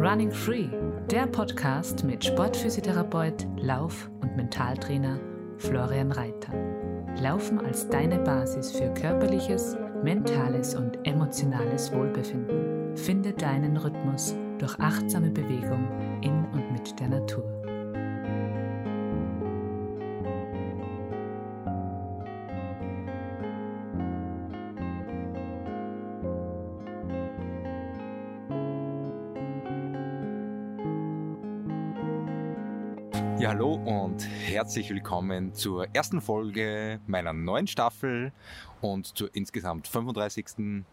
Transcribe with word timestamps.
Running 0.00 0.32
Free, 0.32 0.66
der 1.08 1.28
Podcast 1.28 2.02
mit 2.02 2.24
Sportphysiotherapeut, 2.24 3.46
Lauf- 3.58 4.10
und 4.22 4.34
Mentaltrainer 4.34 5.20
Florian 5.58 6.10
Reiter. 6.10 6.52
Laufen 7.20 7.60
als 7.60 7.88
deine 7.88 8.18
Basis 8.18 8.72
für 8.72 8.92
körperliches, 8.94 9.76
mentales 10.02 10.74
und 10.74 10.98
emotionales 11.06 11.92
Wohlbefinden. 11.92 12.96
Finde 12.96 13.32
deinen 13.32 13.76
Rhythmus 13.76 14.34
durch 14.58 14.76
achtsame 14.80 15.30
Bewegung 15.30 15.86
in 16.22 16.44
und 16.52 16.72
mit 16.72 16.98
der 16.98 17.08
Natur. 17.08 17.55
Und 34.16 34.24
herzlich 34.24 34.88
willkommen 34.88 35.52
zur 35.52 35.94
ersten 35.94 36.22
Folge 36.22 37.00
meiner 37.06 37.34
neuen 37.34 37.66
Staffel 37.66 38.32
und 38.80 39.14
zur 39.14 39.28
insgesamt 39.34 39.88
35. 39.88 40.84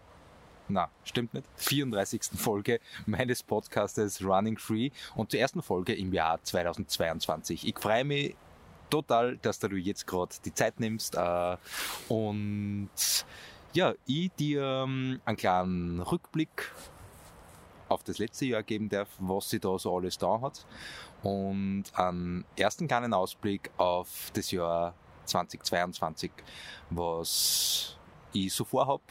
Na, 0.68 0.90
stimmt 1.06 1.34
nicht. 1.34 1.48
34. 1.56 2.22
Folge 2.36 2.82
meines 3.06 3.42
Podcastes 3.42 4.22
Running 4.22 4.58
Free 4.58 4.90
und 5.16 5.32
zur 5.32 5.40
ersten 5.40 5.62
Folge 5.62 5.94
im 5.94 6.12
Jahr 6.12 6.44
2022. 6.44 7.66
Ich 7.66 7.80
freue 7.80 8.04
mich 8.04 8.36
total, 8.90 9.38
dass 9.38 9.58
du 9.58 9.70
jetzt 9.70 10.06
gerade 10.06 10.36
die 10.44 10.54
Zeit 10.54 10.82
nimmst 10.82 11.16
äh, 11.16 11.56
und 12.10 12.90
ja, 13.72 13.94
ich 14.06 14.32
dir 14.34 14.84
ähm, 14.84 15.22
einen 15.24 15.38
kleinen 15.38 16.02
Rückblick 16.02 16.74
auf 17.94 18.04
das 18.04 18.18
letzte 18.18 18.46
Jahr 18.46 18.64
geben 18.64 18.90
darf, 18.90 19.10
was 19.20 19.50
sie 19.50 19.60
da 19.60 19.78
so 19.78 19.96
alles 19.96 20.18
da 20.18 20.42
hat 20.42 20.66
und 21.24 21.86
einen 21.94 22.46
ersten 22.58 22.88
kleinen 22.88 23.14
Ausblick 23.14 23.72
auf 23.78 24.32
das 24.34 24.52
Jahr 24.52 24.94
2022, 25.26 26.32
was 26.90 27.98
ich 28.34 28.54
so 28.54 28.66
vorhab, 28.66 29.02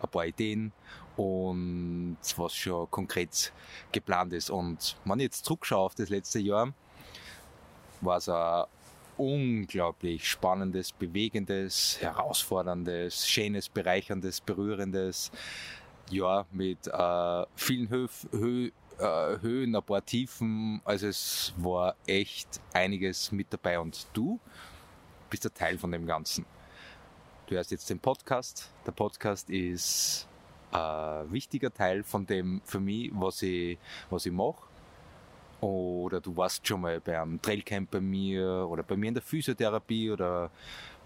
ein 0.00 0.08
paar 0.08 0.26
Ideen 0.26 0.72
und 1.16 2.18
was 2.36 2.54
schon 2.54 2.88
konkret 2.90 3.52
geplant 3.90 4.32
ist. 4.32 4.50
Und 4.50 4.96
wenn 5.04 5.18
ich 5.18 5.24
jetzt 5.24 5.44
zurückschaue 5.44 5.84
auf 5.84 5.94
das 5.94 6.10
letzte 6.10 6.38
Jahr, 6.38 6.72
war 8.00 8.18
es 8.18 8.28
ein 8.28 8.64
unglaublich 9.16 10.28
spannendes, 10.28 10.92
bewegendes, 10.92 12.00
herausforderndes, 12.00 13.26
schönes, 13.28 13.68
bereicherndes, 13.68 14.40
berührendes 14.40 15.32
Jahr 16.10 16.46
mit 16.52 16.86
äh, 16.86 17.46
vielen 17.56 17.88
Hö 17.90 18.08
Hö 18.32 18.70
äh, 18.98 19.40
Höhen, 19.40 19.74
ein 19.74 19.82
paar 19.82 20.04
Tiefen. 20.04 20.80
Also 20.84 21.06
es 21.06 21.54
war 21.56 21.94
echt 22.06 22.60
einiges 22.72 23.32
mit 23.32 23.46
dabei. 23.50 23.78
Und 23.78 24.06
du 24.12 24.40
bist 25.30 25.46
ein 25.46 25.54
Teil 25.54 25.78
von 25.78 25.92
dem 25.92 26.06
Ganzen. 26.06 26.44
Du 27.46 27.54
hörst 27.54 27.70
jetzt 27.70 27.88
den 27.90 27.98
Podcast. 27.98 28.70
Der 28.86 28.92
Podcast 28.92 29.48
ist 29.50 30.28
ein 30.70 31.32
wichtiger 31.32 31.72
Teil 31.72 32.02
von 32.02 32.26
dem 32.26 32.60
für 32.64 32.80
mich, 32.80 33.10
was 33.14 33.42
ich, 33.42 33.78
was 34.10 34.26
ich 34.26 34.32
mache. 34.32 34.68
Oder 35.60 36.20
du 36.20 36.36
warst 36.36 36.66
schon 36.66 36.82
mal 36.82 37.00
beim 37.00 37.40
Trailcamp 37.42 37.90
bei 37.90 38.00
mir 38.00 38.68
oder 38.70 38.82
bei 38.84 38.96
mir 38.96 39.08
in 39.08 39.14
der 39.14 39.22
Physiotherapie 39.22 40.10
oder 40.10 40.50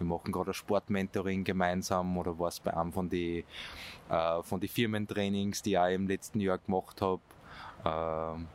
wir 0.03 0.17
machen 0.17 0.33
gerade 0.33 0.50
ein 0.50 0.55
Sportmentoring 0.55 1.45
gemeinsam 1.45 2.17
oder 2.19 2.39
warst 2.39 2.62
bei 2.64 2.77
einem 2.77 2.92
von 2.92 3.08
den 3.08 3.45
äh, 4.08 4.42
von 4.42 4.61
die 4.61 4.69
Firmentrainings, 4.69 5.62
die 5.62 5.75
ich 5.75 5.95
im 5.95 6.06
letzten 6.06 6.41
Jahr 6.41 6.58
gemacht 6.58 7.00
habe 7.00 7.22
ähm, 7.84 8.48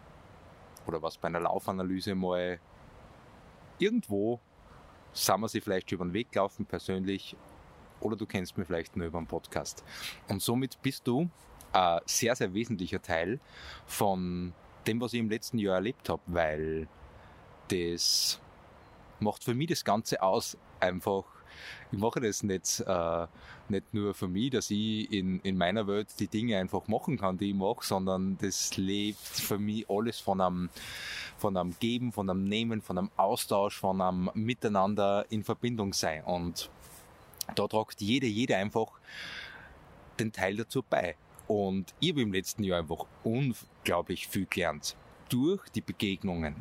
oder 0.86 1.02
was 1.02 1.18
bei 1.18 1.28
einer 1.28 1.40
Laufanalyse 1.40 2.16
mal 2.16 2.60
irgendwo 3.80 4.40
sind 5.14 5.40
wir 5.40 5.48
sie 5.48 5.62
vielleicht 5.62 5.92
über 5.92 6.06
den 6.06 6.14
Weg 6.14 6.32
gelaufen 6.32 6.66
persönlich 6.66 7.36
oder 8.00 8.16
du 8.16 8.26
kennst 8.26 8.58
mich 8.58 8.68
vielleicht 8.68 8.96
nur 8.96 9.08
über 9.08 9.18
einen 9.18 9.28
Podcast. 9.28 9.84
Und 10.28 10.42
somit 10.42 10.82
bist 10.82 11.08
du 11.08 11.30
ein 11.74 12.00
sehr, 12.06 12.36
sehr 12.36 12.54
wesentlicher 12.54 13.02
Teil 13.02 13.40
von 13.86 14.54
dem, 14.86 15.02
was 15.02 15.14
ich 15.14 15.20
im 15.20 15.30
letzten 15.30 15.58
Jahr 15.58 15.76
erlebt 15.76 16.10
habe, 16.10 16.22
weil 16.28 16.88
das 17.70 18.40
macht 19.20 19.44
für 19.44 19.54
mich 19.54 19.68
das 19.68 19.84
Ganze 19.84 20.22
aus, 20.22 20.58
einfach 20.80 21.24
ich 21.92 21.98
mache 21.98 22.20
das 22.20 22.44
nicht, 22.44 22.84
äh, 22.86 23.28
nicht 23.70 23.94
nur 23.94 24.14
für 24.14 24.28
mich, 24.28 24.52
dass 24.52 24.72
ich 24.72 25.12
in, 25.12 25.40
in 25.42 25.58
meiner 25.58 25.88
Welt 25.88 26.08
die 26.20 26.28
Dinge 26.28 26.58
einfach 26.58 26.88
machen 26.88 27.18
kann, 27.18 27.38
die 27.38 27.50
ich 27.50 27.56
mache, 27.56 27.86
sondern 27.86 28.38
das 28.40 28.76
lebt 28.78 29.20
für 29.20 29.58
mich 29.58 29.90
alles 29.90 30.20
von 30.20 30.42
einem, 30.42 30.70
von 31.38 31.56
einem 31.56 31.76
Geben, 31.80 32.12
von 32.12 32.30
einem 32.30 32.44
Nehmen, 32.44 32.82
von 32.82 32.98
einem 32.98 33.12
Austausch, 33.18 33.78
von 33.78 34.02
einem 34.02 34.30
Miteinander 34.34 35.26
in 35.30 35.44
Verbindung 35.44 35.94
sein. 35.94 36.24
Und 36.24 36.70
da 37.56 37.68
tragt 37.68 38.02
jede, 38.02 38.28
jede 38.28 38.58
einfach 38.58 38.92
den 40.20 40.32
Teil 40.32 40.58
dazu 40.58 40.84
bei. 40.88 41.16
Und 41.48 41.94
ich 42.00 42.12
habe 42.12 42.22
im 42.22 42.34
letzten 42.34 42.64
Jahr 42.64 42.80
einfach 42.80 43.06
unglaublich 43.24 44.28
viel 44.28 44.46
gelernt. 44.46 44.98
Durch 45.30 45.68
die 45.70 45.82
Begegnungen, 45.82 46.56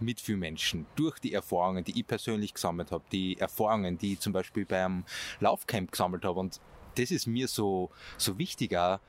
mit 0.00 0.20
vielen 0.20 0.40
Menschen, 0.40 0.86
durch 0.96 1.18
die 1.18 1.32
Erfahrungen, 1.32 1.84
die 1.84 1.98
ich 1.98 2.06
persönlich 2.06 2.54
gesammelt 2.54 2.90
habe, 2.90 3.04
die 3.12 3.38
Erfahrungen, 3.38 3.98
die 3.98 4.14
ich 4.14 4.20
zum 4.20 4.32
Beispiel 4.32 4.64
beim 4.64 5.04
Laufcamp 5.40 5.92
gesammelt 5.92 6.24
habe. 6.24 6.40
Und 6.40 6.60
das 6.96 7.10
ist 7.10 7.26
mir 7.26 7.48
so, 7.48 7.90
so 8.16 8.38
wichtiger, 8.38 9.00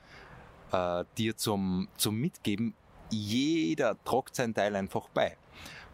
äh, 0.72 1.04
dir 1.18 1.36
zum, 1.38 1.88
zum 1.98 2.16
Mitgeben. 2.18 2.74
Jeder 3.10 4.02
tragt 4.04 4.36
seinen 4.36 4.54
Teil 4.54 4.76
einfach 4.76 5.10
bei. 5.10 5.38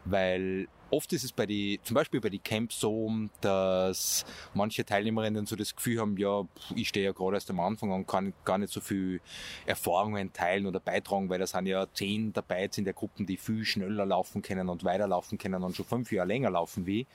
Weil 0.05 0.67
oft 0.89 1.11
ist 1.13 1.23
es 1.23 1.31
bei 1.31 1.45
die, 1.45 1.79
zum 1.83 1.95
Beispiel 1.95 2.21
bei 2.21 2.29
die 2.29 2.39
Camps 2.39 2.79
so, 2.79 3.11
dass 3.41 4.25
manche 4.53 4.85
Teilnehmerinnen 4.85 5.45
so 5.45 5.55
das 5.55 5.75
Gefühl 5.75 5.99
haben, 5.99 6.17
ja, 6.17 6.43
ich 6.75 6.89
stehe 6.89 7.05
ja 7.05 7.11
gerade 7.11 7.35
erst 7.35 7.49
am 7.49 7.59
Anfang 7.59 7.91
und 7.91 8.07
kann 8.07 8.33
gar 8.45 8.57
nicht 8.57 8.71
so 8.71 8.81
viel 8.81 9.21
Erfahrungen 9.65 10.31
teilen 10.33 10.65
oder 10.65 10.79
beitragen, 10.79 11.29
weil 11.29 11.39
da 11.39 11.47
sind 11.47 11.67
ja 11.67 11.87
zehn 11.93 12.33
dabei 12.33 12.63
jetzt 12.63 12.77
in 12.77 12.85
der 12.85 12.93
Gruppe, 12.93 13.25
die 13.25 13.37
viel 13.37 13.65
schneller 13.65 14.05
laufen 14.05 14.41
können 14.41 14.69
und 14.69 14.83
weiterlaufen 14.83 15.37
können 15.37 15.63
und 15.63 15.75
schon 15.75 15.85
fünf 15.85 16.11
Jahre 16.11 16.27
länger 16.27 16.49
laufen 16.49 16.85
wie. 16.85 17.05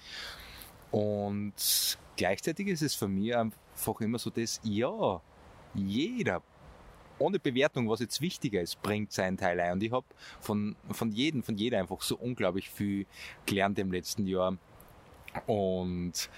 Und 0.91 1.99
gleichzeitig 2.17 2.69
ist 2.69 2.83
es 2.83 2.95
für 2.95 3.09
mich 3.09 3.35
einfach 3.35 4.01
immer 4.01 4.19
so 4.19 4.31
das, 4.31 4.61
ja, 4.63 5.21
jeder 5.75 6.43
ohne 7.19 7.39
Bewertung, 7.39 7.89
was 7.89 8.01
jetzt 8.01 8.21
wichtiger 8.21 8.61
ist, 8.61 8.83
bringt 8.83 9.13
seinen 9.13 9.37
Teil 9.37 9.61
ein. 9.61 9.73
Und 9.73 9.83
ich 9.83 9.93
habe 9.93 10.07
von, 10.41 10.77
von 10.91 11.13
jedem, 11.13 11.43
von 11.43 11.57
jeder 11.57 11.79
einfach 11.79 12.03
so 12.03 12.17
unglaublich 12.17 12.71
viel 12.71 13.07
gelernt 13.47 13.79
im 13.79 13.93
letzten 13.93 14.27
Jahr. 14.27 14.57
Und 15.47 16.29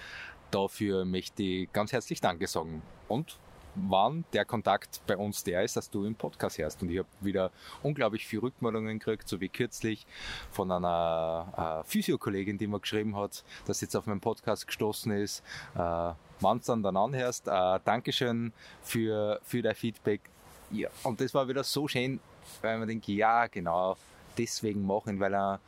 dafür 0.51 1.05
möchte 1.05 1.43
ich 1.43 1.73
ganz 1.73 1.91
herzlich 1.91 2.21
Danke 2.21 2.47
sagen. 2.47 2.81
Und 3.07 3.37
wann 3.75 4.23
der 4.33 4.45
Kontakt 4.45 5.01
bei 5.05 5.17
uns 5.17 5.43
der 5.43 5.63
ist, 5.63 5.75
dass 5.75 5.89
du 5.89 6.05
im 6.05 6.15
Podcast 6.15 6.57
hörst. 6.57 6.81
Und 6.81 6.89
ich 6.89 6.99
habe 6.99 7.09
wieder 7.21 7.51
unglaublich 7.83 8.25
viel 8.25 8.39
Rückmeldungen 8.39 8.99
gekriegt, 8.99 9.27
so 9.27 9.41
wie 9.41 9.49
kürzlich 9.49 10.05
von 10.51 10.71
einer 10.71 11.83
äh, 11.83 11.89
Physiokollegin, 11.89 12.57
die 12.57 12.67
mir 12.67 12.79
geschrieben 12.79 13.15
hat, 13.15 13.43
dass 13.65 13.81
jetzt 13.81 13.95
auf 13.95 14.05
meinen 14.07 14.21
Podcast 14.21 14.67
gestoßen 14.67 15.11
ist. 15.11 15.43
Äh, 15.75 16.13
Wann 16.41 16.59
du 16.59 16.75
dann 16.81 16.97
anhörst, 16.97 17.47
äh, 17.47 17.79
Dankeschön 17.85 18.51
für, 18.81 19.39
für 19.43 19.61
dein 19.61 19.75
Feedback. 19.75 20.29
Ja, 20.71 20.89
und 21.03 21.21
das 21.21 21.33
war 21.33 21.47
wieder 21.47 21.63
so 21.63 21.87
schön, 21.87 22.19
weil 22.61 22.77
man 22.77 22.87
denkt, 22.87 23.07
ja, 23.07 23.47
genau, 23.47 23.97
deswegen 24.37 24.85
machen, 24.85 25.19
weil 25.19 25.33
er, 25.33 25.59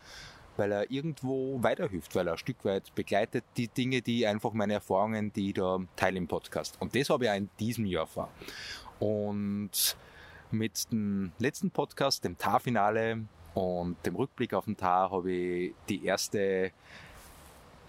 weil 0.58 0.72
er 0.72 0.92
irgendwo 0.92 1.62
weiterhilft, 1.62 2.16
weil 2.16 2.28
er 2.28 2.34
ein 2.34 2.38
Stück 2.38 2.64
weit 2.66 2.94
begleitet 2.96 3.44
die 3.56 3.68
Dinge, 3.68 4.02
die 4.02 4.26
einfach 4.26 4.54
meine 4.54 4.74
Erfahrungen, 4.74 5.32
die 5.34 5.50
ich 5.50 5.54
da 5.54 5.80
teile 5.96 6.18
im 6.18 6.28
Podcast. 6.28 6.78
Und 6.80 6.96
das 6.96 7.10
habe 7.10 7.26
ich 7.26 7.32
auch 7.32 7.36
in 7.36 7.50
diesem 7.60 7.86
Jahr 7.86 8.08
vor. 8.08 8.30
Und 9.00 9.96
mit 10.52 10.92
dem 10.92 11.32
letzten 11.40 11.72
Podcast, 11.72 12.24
dem 12.24 12.38
Tar-Finale 12.38 13.20
und 13.54 13.98
dem 14.06 14.16
Rückblick 14.16 14.54
auf 14.54 14.66
den 14.66 14.78
Tar, 14.78 15.12
habe 15.12 15.32
ich 15.32 15.74
die 15.90 16.06
erste 16.06 16.72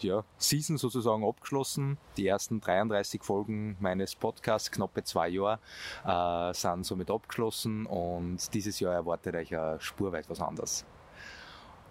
ja, 0.03 0.25
Season 0.37 0.79
sozusagen 0.79 1.25
abgeschlossen. 1.25 1.99
Die 2.17 2.27
ersten 2.27 2.61
33 2.61 3.23
Folgen 3.23 3.77
meines 3.81 4.15
Podcasts, 4.15 4.71
knappe 4.71 5.05
zwei 5.05 5.29
Jahre, 5.29 5.59
äh, 6.05 6.55
sind 6.55 6.85
somit 6.85 7.11
abgeschlossen 7.11 7.87
und 7.87 8.53
dieses 8.55 8.81
Jahr 8.81 8.95
erwartet 8.95 9.35
euch 9.35 9.55
eine 9.55 9.81
spurweit 9.81 10.29
was 10.29 10.41
anderes. 10.41 10.85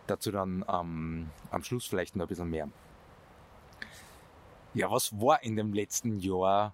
Dazu 0.07 0.31
dann 0.31 0.63
ähm, 0.67 1.29
am 1.51 1.63
Schluss 1.63 1.85
vielleicht 1.85 2.15
noch 2.15 2.25
ein 2.25 2.29
bisschen 2.29 2.49
mehr. 2.49 2.69
Ja, 4.73 4.91
was 4.91 5.11
war 5.19 5.43
in 5.43 5.55
dem 5.55 5.73
letzten 5.73 6.19
Jahr 6.19 6.73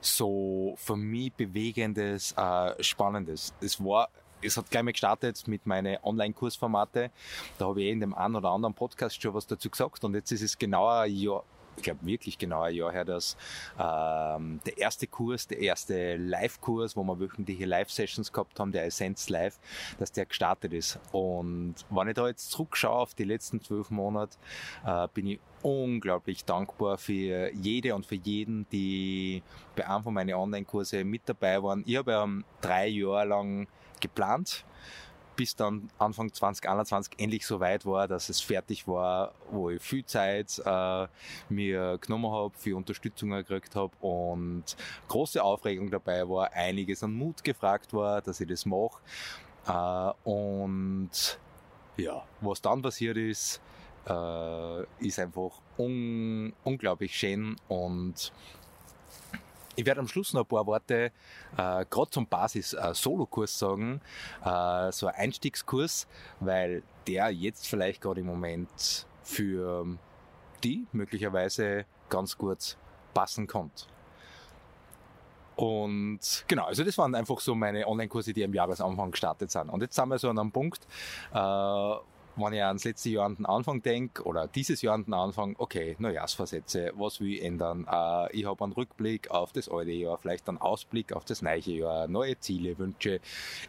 so 0.00 0.74
für 0.76 0.96
mich 0.96 1.32
bewegendes, 1.32 2.32
äh, 2.32 2.82
spannendes? 2.82 3.54
Es 3.60 3.82
war 3.82 4.08
es 4.44 4.56
hat 4.56 4.70
gleich 4.70 4.82
mal 4.82 4.92
gestartet 4.92 5.46
mit 5.48 5.66
meinen 5.66 5.96
Online-Kursformate. 6.02 7.10
Da 7.58 7.66
habe 7.66 7.80
ich 7.80 7.88
eh 7.88 7.92
in 7.92 8.00
dem 8.00 8.14
einen 8.14 8.36
oder 8.36 8.50
anderen 8.50 8.74
Podcast 8.74 9.20
schon 9.20 9.34
was 9.34 9.46
dazu 9.46 9.70
gesagt 9.70 10.04
und 10.04 10.14
jetzt 10.14 10.30
ist 10.32 10.42
es 10.42 10.58
genau 10.58 10.88
ein 10.88 11.14
Jahr, 11.14 11.44
ich 11.76 11.82
glaube 11.82 12.06
wirklich 12.06 12.38
genau 12.38 12.62
ein 12.62 12.74
Jahr 12.74 12.92
her, 12.92 13.04
dass 13.04 13.36
ähm, 13.78 14.60
der 14.64 14.78
erste 14.78 15.06
Kurs, 15.06 15.48
der 15.48 15.58
erste 15.58 16.16
Live-Kurs, 16.16 16.96
wo 16.96 17.02
wir 17.02 17.18
wöchentliche 17.18 17.64
Live-Sessions 17.64 18.32
gehabt 18.32 18.60
haben, 18.60 18.70
der 18.70 18.84
Essenz 18.84 19.28
Live, 19.28 19.58
dass 19.98 20.12
der 20.12 20.26
gestartet 20.26 20.72
ist. 20.72 21.00
Und 21.10 21.74
wenn 21.90 22.08
ich 22.08 22.14
da 22.14 22.28
jetzt 22.28 22.50
zurückschaue 22.50 23.00
auf 23.00 23.14
die 23.14 23.24
letzten 23.24 23.60
zwölf 23.60 23.90
Monate, 23.90 24.36
äh, 24.86 25.08
bin 25.12 25.26
ich 25.26 25.40
unglaublich 25.62 26.44
dankbar 26.44 26.98
für 26.98 27.50
jede 27.54 27.94
und 27.94 28.06
für 28.06 28.16
jeden, 28.16 28.68
die 28.70 29.42
bei 29.74 29.88
einem 29.88 30.04
von 30.04 30.14
meinen 30.14 30.34
Online-Kurse 30.34 31.02
mit 31.04 31.22
dabei 31.24 31.62
waren. 31.62 31.82
Ich 31.86 31.96
habe 31.96 32.12
ja 32.12 32.28
drei 32.60 32.88
Jahre 32.88 33.26
lang 33.26 33.66
geplant 34.04 34.64
bis 35.36 35.56
dann 35.56 35.90
Anfang 35.98 36.32
2021 36.32 37.14
endlich 37.18 37.46
so 37.46 37.60
weit 37.60 37.84
war, 37.86 38.08
dass 38.08 38.28
es 38.28 38.40
fertig 38.40 38.86
war, 38.86 39.34
wo 39.50 39.70
ich 39.70 39.82
viel 39.82 40.04
Zeit 40.04 40.60
äh, 40.64 41.06
mir 41.48 41.98
genommen 41.98 42.30
habe, 42.30 42.54
viel 42.56 42.74
Unterstützung 42.74 43.30
gekriegt 43.30 43.74
habe 43.74 43.92
und 44.00 44.64
große 45.08 45.42
Aufregung 45.42 45.90
dabei 45.90 46.28
war, 46.28 46.52
einiges 46.52 47.02
an 47.02 47.12
Mut 47.12 47.42
gefragt 47.44 47.92
war, 47.92 48.22
dass 48.22 48.40
ich 48.40 48.48
das 48.48 48.66
mache. 48.66 49.00
Äh, 49.66 50.28
und 50.28 51.38
ja, 51.96 52.22
was 52.40 52.60
dann 52.60 52.82
passiert 52.82 53.16
ist, 53.16 53.60
äh, 54.06 54.82
ist 54.98 55.18
einfach 55.18 55.60
un 55.78 56.52
unglaublich 56.62 57.16
schön 57.16 57.56
und 57.68 58.32
ich 59.76 59.86
werde 59.86 60.00
am 60.00 60.08
Schluss 60.08 60.32
noch 60.32 60.42
ein 60.42 60.46
paar 60.46 60.66
Worte 60.66 61.12
äh, 61.56 61.84
gerade 61.88 62.10
zum 62.10 62.26
Basis-Solo-Kurs 62.26 63.54
äh, 63.54 63.58
sagen, 63.58 64.00
äh, 64.44 64.92
so 64.92 65.06
ein 65.06 65.14
Einstiegskurs, 65.14 66.06
weil 66.40 66.82
der 67.06 67.30
jetzt 67.30 67.66
vielleicht 67.66 68.00
gerade 68.00 68.20
im 68.20 68.26
Moment 68.26 69.06
für 69.22 69.86
die 70.62 70.86
möglicherweise 70.92 71.84
ganz 72.08 72.36
gut 72.36 72.76
passen 73.12 73.46
kommt. 73.46 73.88
Und 75.56 76.44
genau, 76.48 76.64
also 76.64 76.82
das 76.82 76.98
waren 76.98 77.14
einfach 77.14 77.38
so 77.38 77.54
meine 77.54 77.86
Online-Kurse, 77.86 78.32
die 78.32 78.44
am 78.44 78.52
Jahresanfang 78.52 79.12
gestartet 79.12 79.50
sind. 79.50 79.68
Und 79.68 79.82
jetzt 79.82 79.94
sind 79.94 80.08
wir 80.08 80.18
so 80.18 80.28
an 80.28 80.38
einem 80.38 80.50
Punkt, 80.50 80.86
äh, 81.32 81.94
wenn 82.36 82.52
ich 82.52 82.62
ans 82.62 82.84
letzte 82.84 83.10
Jahr 83.10 83.26
an 83.26 83.36
den 83.36 83.46
Anfang 83.46 83.82
denke 83.82 84.22
oder 84.24 84.48
dieses 84.48 84.82
Jahr 84.82 84.94
an 84.94 85.04
den 85.04 85.14
Anfang, 85.14 85.54
okay, 85.58 85.96
Neujahrsversätze, 85.98 86.92
was 86.96 87.20
will 87.20 87.34
ich 87.34 87.42
ändern? 87.42 87.86
Äh, 87.90 88.36
ich 88.36 88.44
habe 88.44 88.64
einen 88.64 88.72
Rückblick 88.72 89.30
auf 89.30 89.52
das 89.52 89.68
alte 89.68 89.92
Jahr, 89.92 90.18
vielleicht 90.18 90.48
einen 90.48 90.58
Ausblick 90.58 91.12
auf 91.12 91.24
das 91.24 91.42
neue 91.42 91.60
Jahr, 91.60 92.08
neue 92.08 92.38
Ziele, 92.38 92.78
Wünsche. 92.78 93.20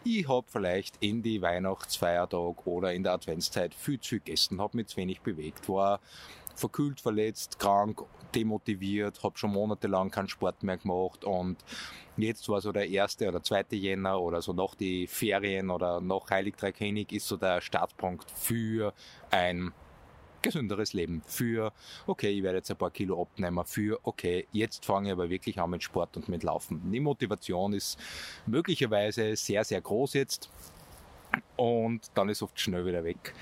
Ich 0.04 0.28
habe 0.28 0.46
vielleicht 0.50 0.98
in 1.00 1.22
die 1.22 1.42
Weihnachtsfeiertag 1.42 2.66
oder 2.66 2.94
in 2.94 3.04
der 3.04 3.14
Adventszeit 3.14 3.74
viel 3.74 4.00
zu 4.00 4.16
gegessen, 4.16 4.62
habe 4.62 4.78
mich 4.78 4.88
zu 4.88 4.98
wenig 4.98 5.22
bewegt, 5.22 5.70
war 5.70 6.00
verkühlt, 6.56 7.00
verletzt, 7.02 7.60
krank, 7.60 8.02
demotiviert, 8.34 9.24
habe 9.24 9.38
schon 9.38 9.52
monatelang 9.52 10.12
keinen 10.12 10.28
Sport 10.28 10.63
mehr 10.63 10.78
gemacht 10.78 11.24
und 11.24 11.57
jetzt 12.18 12.48
war 12.50 12.62
so 12.62 12.72
der 12.72 12.90
erste 12.90 13.28
oder 13.28 13.42
zweite 13.42 13.75
Jänner 13.75 14.22
oder 14.22 14.42
so 14.42 14.54
nach 14.54 14.75
die 14.75 15.07
Ferien 15.07 15.69
oder 15.69 16.02
nach 16.02 16.30
Heilig 16.30 16.56
Drei 16.57 16.72
König 16.72 17.12
ist 17.12 17.28
so 17.28 17.38
der 17.38 17.62
Startpunkt 17.62 18.30
für 18.31 18.94
ein 19.31 19.72
gesünderes 20.42 20.94
Leben, 20.94 21.24
für 21.25 21.74
okay, 22.06 22.30
ich 22.30 22.44
werde 22.44 22.60
jetzt 22.60 22.69
ein 22.69 22.78
paar 22.78 22.92
Kilo 22.92 23.19
abnehmen, 23.19 23.66
für 23.66 24.00
okay, 24.04 24.48
jetzt 24.52 24.86
fange 24.86 25.07
ich 25.07 25.13
aber 25.13 25.30
wirklich 25.30 25.60
an 25.60 25.72
mit 25.72 25.81
Sport 25.81 26.18
und 26.18 26.30
mit 26.30 26.44
Laufen. 26.44 26.92
Die 26.92 27.00
Motivation 27.00 27.74
ist 27.74 27.98
möglicherweise 28.46 29.36
sehr, 29.36 29.63
sehr 29.63 29.81
groß 29.81 30.13
jetzt 30.13 30.50
und 31.56 32.12
dann 32.13 32.30
ist 32.30 32.44
oft 32.44 32.60
schnell 32.60 32.86
wieder 32.86 33.04
weg 33.04 33.34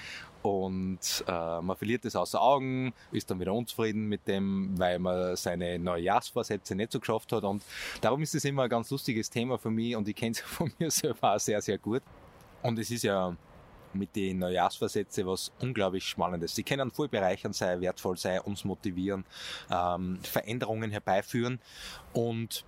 und 0.43 0.99
äh, 1.27 1.61
man 1.61 1.75
verliert 1.77 2.05
es 2.05 2.15
außer 2.15 2.41
Augen, 2.41 2.93
ist 3.11 3.31
dann 3.31 3.39
wieder 3.39 3.53
unzufrieden 3.53 4.07
mit 4.07 4.27
dem, 4.27 4.77
weil 4.77 4.99
man 4.99 5.35
seine 5.35 5.79
Neujahrsvorsätze 5.79 6.75
nicht 6.75 6.91
so 6.91 6.99
geschafft 6.99 7.31
hat 7.31 7.43
und 7.43 7.63
darum 8.01 8.21
ist 8.21 8.35
es 8.35 8.45
immer 8.45 8.63
ein 8.63 8.69
ganz 8.69 8.91
lustiges 8.91 9.29
Thema 9.29 9.57
für 9.57 9.71
mich 9.71 9.95
und 9.95 10.07
ich 10.07 10.15
kenne 10.15 10.31
es 10.31 10.39
von 10.41 10.71
mir 10.77 10.91
selber 10.91 11.35
auch 11.35 11.39
sehr, 11.39 11.61
sehr 11.61 11.77
gut 11.77 12.03
und 12.61 12.77
es 12.77 12.91
ist 12.91 13.03
ja 13.03 13.35
mit 13.93 14.15
den 14.15 14.39
Neujahrsvorsätzen 14.39 15.25
was 15.27 15.51
unglaublich 15.61 16.03
Spannendes. 16.03 16.55
Sie 16.55 16.63
können 16.63 16.91
voll 16.91 17.07
bereichern 17.07 17.53
sein, 17.53 17.79
wertvoll 17.79 18.17
sein, 18.17 18.41
uns 18.41 18.65
motivieren, 18.65 19.23
ähm, 19.71 20.19
Veränderungen 20.23 20.91
herbeiführen 20.91 21.59
und 22.11 22.65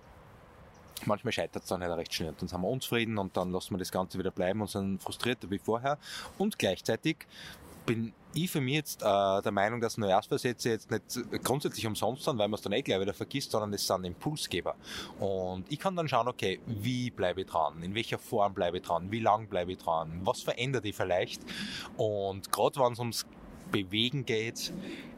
manchmal 1.04 1.32
scheitert 1.32 1.62
es 1.62 1.68
dann 1.68 1.82
halt 1.82 1.92
recht 1.96 2.14
schnell. 2.14 2.34
Dann 2.38 2.48
sind 2.48 2.60
wir 2.60 2.68
unzufrieden 2.68 3.18
und 3.18 3.36
dann 3.36 3.50
lassen 3.50 3.74
wir 3.74 3.78
das 3.78 3.92
Ganze 3.92 4.18
wieder 4.18 4.30
bleiben 4.30 4.60
und 4.60 4.70
sind 4.70 5.02
frustrierter 5.02 5.50
wie 5.50 5.58
vorher. 5.58 5.98
Und 6.38 6.58
gleichzeitig 6.58 7.26
bin 7.86 8.12
ich 8.34 8.50
für 8.50 8.60
mich 8.60 8.74
jetzt 8.74 9.02
äh, 9.02 9.04
der 9.42 9.52
Meinung, 9.52 9.80
dass 9.80 9.96
Neujahrsvorsätze 9.96 10.68
jetzt 10.68 10.90
nicht 10.90 11.42
grundsätzlich 11.42 11.86
umsonst 11.86 12.24
sind, 12.24 12.38
weil 12.38 12.48
man 12.48 12.56
es 12.56 12.62
dann 12.62 12.72
eh 12.72 12.82
gleich 12.82 13.00
wieder 13.00 13.14
vergisst, 13.14 13.52
sondern 13.52 13.72
es 13.72 13.86
sind 13.86 14.04
Impulsgeber. 14.04 14.74
Und 15.18 15.64
ich 15.70 15.78
kann 15.78 15.96
dann 15.96 16.08
schauen, 16.08 16.28
okay, 16.28 16.60
wie 16.66 17.10
bleibe 17.10 17.42
ich 17.42 17.46
dran? 17.46 17.82
In 17.82 17.94
welcher 17.94 18.18
Form 18.18 18.52
bleibe 18.52 18.78
ich 18.78 18.82
dran? 18.82 19.10
Wie 19.10 19.20
lang 19.20 19.48
bleibe 19.48 19.72
ich 19.72 19.78
dran? 19.78 20.20
Was 20.24 20.42
verändert 20.42 20.84
ich 20.84 20.94
vielleicht? 20.94 21.40
Und 21.96 22.52
gerade 22.52 22.78
wenn 22.80 22.92
es 22.92 22.98
ums 22.98 23.26
Bewegen 23.72 24.26
geht, 24.26 24.72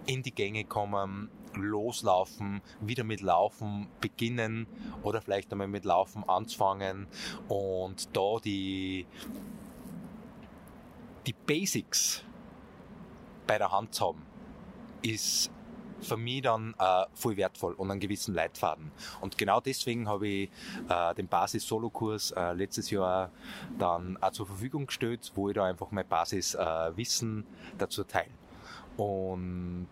in 0.07 0.23
die 0.23 0.35
Gänge 0.35 0.65
kommen, 0.65 1.31
loslaufen, 1.55 2.63
wieder 2.81 3.05
mit 3.05 3.21
Laufen 3.21 3.89
beginnen 4.01 4.67
oder 5.03 5.21
vielleicht 5.21 5.51
einmal 5.51 5.69
mit 5.69 5.85
Laufen 5.85 6.23
anfangen 6.29 7.09
und 7.49 8.17
da 8.17 8.39
die, 8.43 9.07
die 11.27 11.33
Basics 11.33 12.23
bei 13.49 13.59
der 13.59 13.73
Hand 13.73 13.95
zu 13.95 14.07
haben, 14.07 14.23
ist 15.03 15.51
für 16.01 16.17
mich 16.17 16.43
dann 16.43 16.75
äh, 16.79 17.05
voll 17.15 17.37
wertvoll 17.37 17.73
und 17.73 17.91
einen 17.91 17.99
gewissen 17.99 18.33
Leitfaden. 18.35 18.93
Und 19.21 19.37
genau 19.37 19.61
deswegen 19.61 20.09
habe 20.09 20.29
ich 20.29 20.51
äh, 20.89 21.15
den 21.15 21.27
Basis-Solo-Kurs 21.27 22.31
äh, 22.33 22.53
letztes 22.53 22.91
Jahr 22.91 23.31
dann 23.79 24.17
auch 24.21 24.31
zur 24.31 24.47
Verfügung 24.47 24.87
gestellt, 24.87 25.33
wo 25.35 25.49
ich 25.49 25.57
da 25.57 25.65
einfach 25.65 25.91
mein 25.91 26.07
Basiswissen 26.07 27.45
dazu 27.79 28.05
teile. 28.05 28.31
Und 28.97 29.89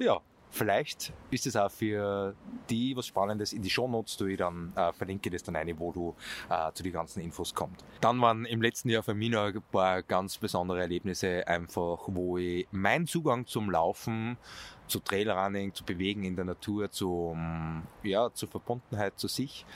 ja, 0.00 0.20
Vielleicht 0.50 1.12
ist 1.30 1.46
es 1.46 1.56
auch 1.56 1.70
für 1.70 2.34
die 2.70 2.96
was 2.96 3.06
Spannendes. 3.06 3.52
In 3.52 3.62
die 3.62 3.70
Shownotes 3.70 4.16
tue 4.16 4.32
ich 4.32 4.38
dann, 4.38 4.72
äh, 4.76 4.92
verlinke 4.92 5.30
das 5.30 5.42
dann 5.42 5.56
eine, 5.56 5.78
wo 5.78 5.92
du 5.92 6.14
äh, 6.48 6.72
zu 6.72 6.82
den 6.82 6.92
ganzen 6.92 7.20
Infos 7.20 7.54
kommst. 7.54 7.84
Dann 8.00 8.20
waren 8.20 8.44
im 8.46 8.62
letzten 8.62 8.88
Jahr 8.88 9.02
für 9.02 9.14
mich 9.14 9.30
noch 9.30 9.46
ein 9.46 9.62
paar 9.70 10.02
ganz 10.02 10.38
besondere 10.38 10.80
Erlebnisse 10.80 11.46
einfach, 11.46 11.98
wo 12.06 12.38
ich 12.38 12.66
meinen 12.70 13.06
Zugang 13.06 13.46
zum 13.46 13.70
Laufen, 13.70 14.38
zu 14.86 15.00
Trailrunning, 15.00 15.74
zu 15.74 15.84
Bewegen 15.84 16.24
in 16.24 16.34
der 16.34 16.46
Natur, 16.46 16.90
zum, 16.90 17.82
ja, 18.02 18.32
zur 18.32 18.48
Verbundenheit 18.48 19.18
zu 19.18 19.28
sich, 19.28 19.66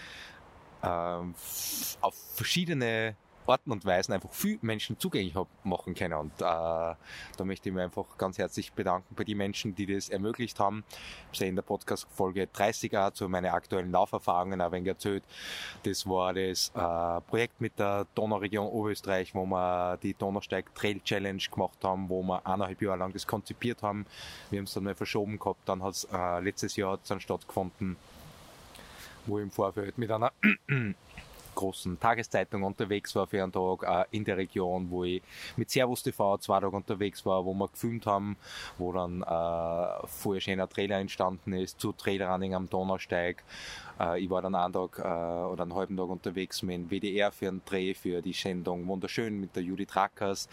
äh, 0.83 0.87
auf 0.87 2.15
verschiedene 2.35 3.17
Orten 3.47 3.73
und 3.73 3.85
Weisen 3.85 4.13
einfach 4.13 4.33
viel 4.33 4.59
Menschen 4.63 4.99
zugänglich 4.99 5.35
machen 5.65 5.95
können. 5.95 6.15
Und 6.15 6.33
äh, 6.41 6.45
da 6.45 6.97
möchte 7.45 7.69
ich 7.69 7.75
mich 7.75 7.85
einfach 7.85 8.05
ganz 8.19 8.39
herzlich 8.39 8.73
bedanken 8.73 9.15
bei 9.15 9.25
den 9.25 9.37
Menschen, 9.37 9.75
die 9.75 9.87
das 9.87 10.09
ermöglicht 10.09 10.59
haben. 10.61 10.85
Ich 11.33 11.41
habe 11.41 11.49
in 11.49 11.57
der 11.57 11.63
Podcast-Folge 11.63 12.49
30er 12.55 13.13
zu 13.13 13.29
meinen 13.29 13.53
aktuellen 13.53 13.91
Lauferfahrungen 13.91 14.61
ein 14.61 14.73
wenig 14.73 14.89
erzählt. 14.89 15.25
Das 15.83 16.07
war 16.07 16.35
das 16.35 16.71
äh, 16.75 17.21
Projekt 17.29 17.61
mit 17.61 17.79
der 17.79 18.07
Donauregion 18.15 18.67
Oberösterreich, 18.67 19.35
wo 19.35 19.45
wir 19.47 19.99
die 20.03 20.15
Donausteig 20.15 20.75
Trail 20.75 21.01
Challenge 21.01 21.43
gemacht 21.51 21.79
haben, 21.83 22.09
wo 22.09 22.23
wir 22.23 22.47
eineinhalb 22.47 22.81
Jahre 22.81 22.99
lang 22.99 23.13
das 23.13 23.27
konzipiert 23.27 23.83
haben. 23.83 24.07
Wir 24.51 24.59
haben 24.59 24.65
es 24.65 24.75
dann 24.75 24.85
mal 24.85 24.95
verschoben 24.95 25.39
gehabt, 25.39 25.61
dann 25.67 25.83
hat 25.83 25.95
es 25.95 26.09
äh, 26.13 26.41
letztes 26.41 26.77
Jahr 26.77 26.99
dann 27.09 27.21
stattgefunden, 27.21 27.97
wo 29.27 29.39
ich 29.39 29.45
im 29.45 29.51
Vorfeld 29.51 29.99
mit 29.99 30.11
einer 30.11 30.33
großen 31.55 31.99
Tageszeitung 31.99 32.63
unterwegs 32.63 33.15
war 33.15 33.27
für 33.27 33.43
einen 33.43 33.53
Tag 33.53 33.83
äh, 33.83 34.17
in 34.17 34.25
der 34.25 34.37
Region, 34.37 34.91
wo 34.91 35.05
ich 35.05 35.23
mit 35.57 35.71
Servus 35.71 36.03
TV 36.03 36.39
zwei 36.39 36.61
Tage 36.61 36.75
unterwegs 36.75 37.25
war, 37.27 37.45
wo 37.45 37.55
wir 37.55 37.69
gefilmt 37.69 38.07
haben, 38.07 38.37
wo 38.79 38.93
dann 38.93 39.23
äh, 39.23 40.07
vorher 40.07 40.41
schöner 40.41 40.69
Trailer 40.69 40.99
entstanden 40.99 41.53
ist 41.53 41.81
zu 41.81 41.93
Trailerrunning 41.93 42.55
am 42.55 42.69
Donausteig. 42.69 43.43
Äh, 43.99 44.21
ich 44.21 44.31
war 44.31 44.43
dann 44.43 44.55
einen 44.55 44.73
Tag 44.73 44.99
äh, 44.99 45.03
oder 45.03 45.63
einen 45.63 45.75
halben 45.75 45.97
Tag 45.97 46.09
unterwegs 46.09 46.63
mit 46.63 46.77
dem 46.77 46.91
WDR 46.91 47.33
für 47.33 47.49
einen 47.49 47.63
Dreh 47.65 47.95
für 47.95 48.23
die 48.23 48.33
Sendung 48.33 48.87
Wunderschön 48.87 49.41
mit 49.41 49.55
der 49.57 49.63
Judith 49.63 49.95
Rackers, 49.95 50.49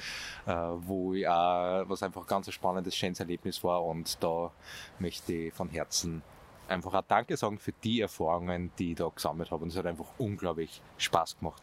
äh, 0.45 0.51
wo 0.51 1.13
ich 1.13 1.27
auch, 1.27 1.87
was 1.87 2.03
einfach 2.03 2.25
ganz 2.27 2.47
ein 2.47 2.53
spannendes, 2.53 2.95
schönes 2.95 3.19
Erlebnis 3.19 3.63
war 3.63 3.83
und 3.83 4.21
da 4.23 4.51
möchte 4.99 5.33
ich 5.33 5.53
von 5.53 5.69
Herzen 5.69 6.21
einfach 6.69 6.93
auch 6.93 7.03
Danke 7.07 7.37
sagen 7.37 7.57
für 7.59 7.71
die 7.71 8.01
Erfahrungen, 8.01 8.71
die 8.77 8.91
ich 8.91 8.97
da 8.97 9.09
gesammelt 9.09 9.51
habe. 9.51 9.63
Und 9.63 9.69
es 9.69 9.77
hat 9.77 9.85
einfach 9.85 10.07
unglaublich 10.17 10.81
Spaß 10.97 11.39
gemacht. 11.39 11.61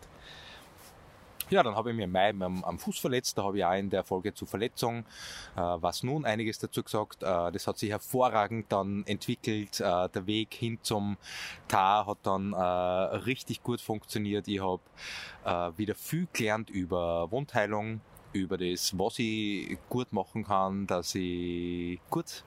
Ja, 1.49 1.63
dann 1.63 1.77
habe 1.77 1.91
ich 1.91 1.97
mir 1.97 2.05
im 2.05 2.13
Mai 2.13 2.31
am, 2.31 2.65
am 2.65 2.79
Fuß 2.79 2.99
verletzt. 2.99 3.39
Da 3.39 3.45
habe 3.45 3.59
ich 3.59 3.65
auch 3.65 3.75
in 3.75 3.89
der 3.89 4.03
Folge 4.03 4.35
zur 4.35 4.49
Verletzung 4.49 5.05
äh, 5.55 5.61
was 5.61 6.03
nun 6.03 6.25
einiges 6.25 6.59
dazu 6.59 6.83
gesagt. 6.83 7.23
Äh, 7.23 7.53
das 7.53 7.69
hat 7.69 7.79
sich 7.79 7.91
hervorragend 7.91 8.67
dann 8.71 9.05
entwickelt. 9.07 9.81
Äh, 9.81 10.09
der 10.09 10.27
Weg 10.27 10.55
hin 10.55 10.79
zum 10.83 11.17
Tar 11.69 12.07
hat 12.07 12.19
dann 12.25 12.53
äh, 12.53 12.57
richtig 12.57 13.63
gut 13.63 13.81
funktioniert. 13.81 14.49
Ich 14.49 14.61
habe 14.61 14.83
äh, 15.45 15.71
wieder 15.79 15.95
viel 15.95 16.27
gelernt 16.33 16.69
über 16.69 17.31
Wundheilung, 17.31 18.01
über 18.33 18.59
das, 18.59 18.99
was 18.99 19.21
ich 19.21 19.79
gut 19.89 20.13
machen 20.13 20.45
kann, 20.45 20.89
dass 20.89 21.15
ich 21.15 22.01
gut 22.11 22.43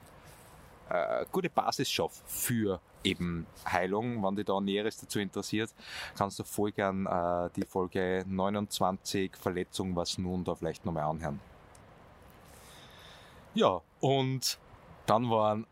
äh, 0.90 1.26
gute 1.32 1.50
Basis 1.50 1.90
schaffe 1.90 2.22
für 2.26 2.80
eben 3.04 3.46
Heilung. 3.66 4.24
Wenn 4.24 4.36
dich 4.36 4.46
da 4.46 4.60
Näheres 4.60 4.98
dazu 4.98 5.20
interessiert, 5.20 5.74
kannst 6.18 6.40
du 6.40 6.44
voll 6.44 6.72
gern 6.72 7.06
äh, 7.06 7.50
die 7.56 7.66
Folge 7.66 8.24
29 8.28 9.36
Verletzung, 9.38 9.96
was 9.96 10.18
nun 10.18 10.44
da 10.44 10.56
vielleicht 10.56 10.86
nochmal 10.86 11.04
anhören. 11.04 11.40
Ja, 13.54 13.82
und 14.00 14.60
dann 15.06 15.30
waren 15.30 15.66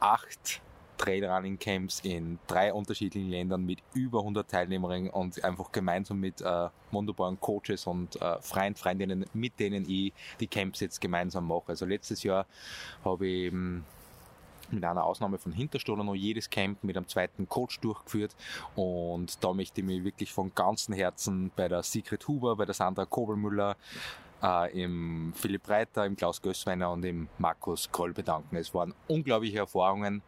acht 0.00 0.60
Trailrunning 1.00 1.58
Camps 1.58 2.00
in 2.00 2.38
drei 2.46 2.74
unterschiedlichen 2.74 3.30
Ländern 3.30 3.64
mit 3.64 3.78
über 3.94 4.18
100 4.18 4.50
Teilnehmerinnen 4.50 5.08
und 5.08 5.42
einfach 5.42 5.72
gemeinsam 5.72 6.20
mit 6.20 6.42
äh, 6.42 6.68
wunderbaren 6.90 7.40
Coaches 7.40 7.86
und 7.86 8.20
äh, 8.20 8.38
Freund, 8.42 8.78
Freundinnen, 8.78 9.24
mit 9.32 9.58
denen 9.58 9.88
ich 9.88 10.12
die 10.40 10.46
Camps 10.46 10.80
jetzt 10.80 11.00
gemeinsam 11.00 11.46
mache. 11.46 11.68
Also 11.68 11.86
letztes 11.86 12.22
Jahr 12.22 12.44
habe 13.02 13.26
ich 13.26 13.46
eben 13.46 13.86
mit 14.72 14.84
einer 14.84 15.04
Ausnahme 15.04 15.38
von 15.38 15.52
Hinterstoller 15.52 16.04
noch 16.04 16.14
jedes 16.14 16.50
Camp 16.50 16.82
mit 16.82 16.96
einem 16.96 17.08
zweiten 17.08 17.48
Coach 17.48 17.80
durchgeführt 17.80 18.34
und 18.74 19.42
da 19.44 19.52
möchte 19.52 19.80
ich 19.80 19.86
mich 19.86 20.04
wirklich 20.04 20.32
von 20.32 20.52
ganzem 20.54 20.94
Herzen 20.94 21.50
bei 21.56 21.68
der 21.68 21.82
Sigrid 21.82 22.26
Huber, 22.28 22.56
bei 22.56 22.64
der 22.64 22.74
Sandra 22.74 23.04
Kobelmüller, 23.04 23.76
äh, 24.42 24.82
im 24.82 25.32
Philipp 25.34 25.68
Reiter, 25.68 26.06
im 26.06 26.16
Klaus 26.16 26.40
Gößweiner 26.40 26.90
und 26.90 27.04
im 27.04 27.28
Markus 27.38 27.90
Kroll 27.90 28.12
bedanken. 28.12 28.56
Es 28.56 28.74
waren 28.74 28.94
unglaubliche 29.08 29.58
Erfahrungen. 29.58 30.22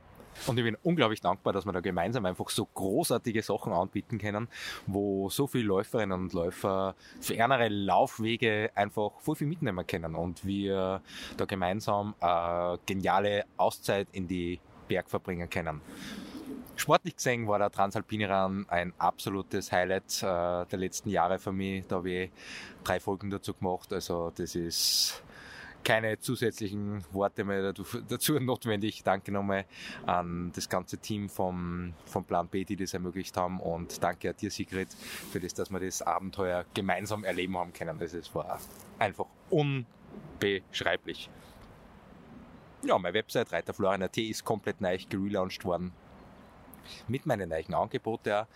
Und 0.46 0.58
ich 0.58 0.64
bin 0.64 0.76
unglaublich 0.82 1.20
dankbar, 1.20 1.52
dass 1.52 1.64
wir 1.64 1.72
da 1.72 1.80
gemeinsam 1.80 2.26
einfach 2.26 2.48
so 2.48 2.66
großartige 2.66 3.42
Sachen 3.42 3.72
anbieten 3.72 4.18
können, 4.18 4.48
wo 4.86 5.30
so 5.30 5.46
viele 5.46 5.64
Läuferinnen 5.64 6.20
und 6.20 6.32
Läufer 6.32 6.94
fernere 7.20 7.68
Laufwege 7.68 8.70
einfach 8.74 9.12
voll 9.20 9.36
viel 9.36 9.46
mitnehmen 9.46 9.86
können 9.86 10.14
und 10.14 10.44
wir 10.44 11.00
da 11.36 11.44
gemeinsam 11.44 12.14
eine 12.20 12.78
geniale 12.86 13.44
Auszeit 13.56 14.08
in 14.12 14.26
die 14.26 14.58
Berg 14.88 15.08
verbringen 15.08 15.48
können. 15.48 15.80
Sportlich 16.74 17.16
gesehen 17.16 17.46
war 17.46 17.58
der 17.58 17.70
Transalpiniran 17.70 18.66
ein 18.68 18.92
absolutes 18.98 19.70
Highlight 19.70 20.22
äh, 20.22 20.66
der 20.66 20.78
letzten 20.78 21.10
Jahre 21.10 21.38
für 21.38 21.52
mich. 21.52 21.84
Da 21.86 21.96
habe 21.96 22.10
ich 22.10 22.30
drei 22.82 22.98
Folgen 22.98 23.30
dazu 23.30 23.54
gemacht. 23.54 23.92
Also 23.92 24.32
das 24.34 24.54
ist 24.54 25.22
keine 25.84 26.18
zusätzlichen 26.18 27.04
Worte 27.12 27.44
mehr 27.44 27.72
dazu 27.72 28.38
notwendig. 28.38 29.02
Danke 29.02 29.32
nochmal 29.32 29.64
an 30.06 30.52
das 30.54 30.68
ganze 30.68 30.98
Team 30.98 31.28
vom, 31.28 31.94
vom 32.06 32.24
Plan 32.24 32.48
B, 32.48 32.64
die 32.64 32.76
das 32.76 32.94
ermöglicht 32.94 33.36
haben 33.36 33.60
und 33.60 34.02
danke 34.02 34.30
an 34.30 34.36
dir, 34.36 34.50
Sigrid, 34.50 34.88
für 35.30 35.40
das, 35.40 35.54
dass 35.54 35.70
wir 35.70 35.80
das 35.80 36.02
Abenteuer 36.02 36.64
gemeinsam 36.74 37.24
erleben 37.24 37.56
haben 37.56 37.72
können. 37.72 37.98
Das 37.98 38.14
ist, 38.14 38.34
war 38.34 38.60
einfach 38.98 39.26
unbeschreiblich. 39.50 41.30
Ja, 42.84 42.98
meine 42.98 43.14
Website 43.14 43.52
reiterflorian.at 43.52 44.18
ist 44.18 44.44
komplett 44.44 44.80
neu 44.80 44.98
gelauncht 45.08 45.64
worden 45.64 45.92
mit 47.08 47.26
meinen 47.26 47.48
neuen 47.48 47.74
Angeboten, 47.74 48.46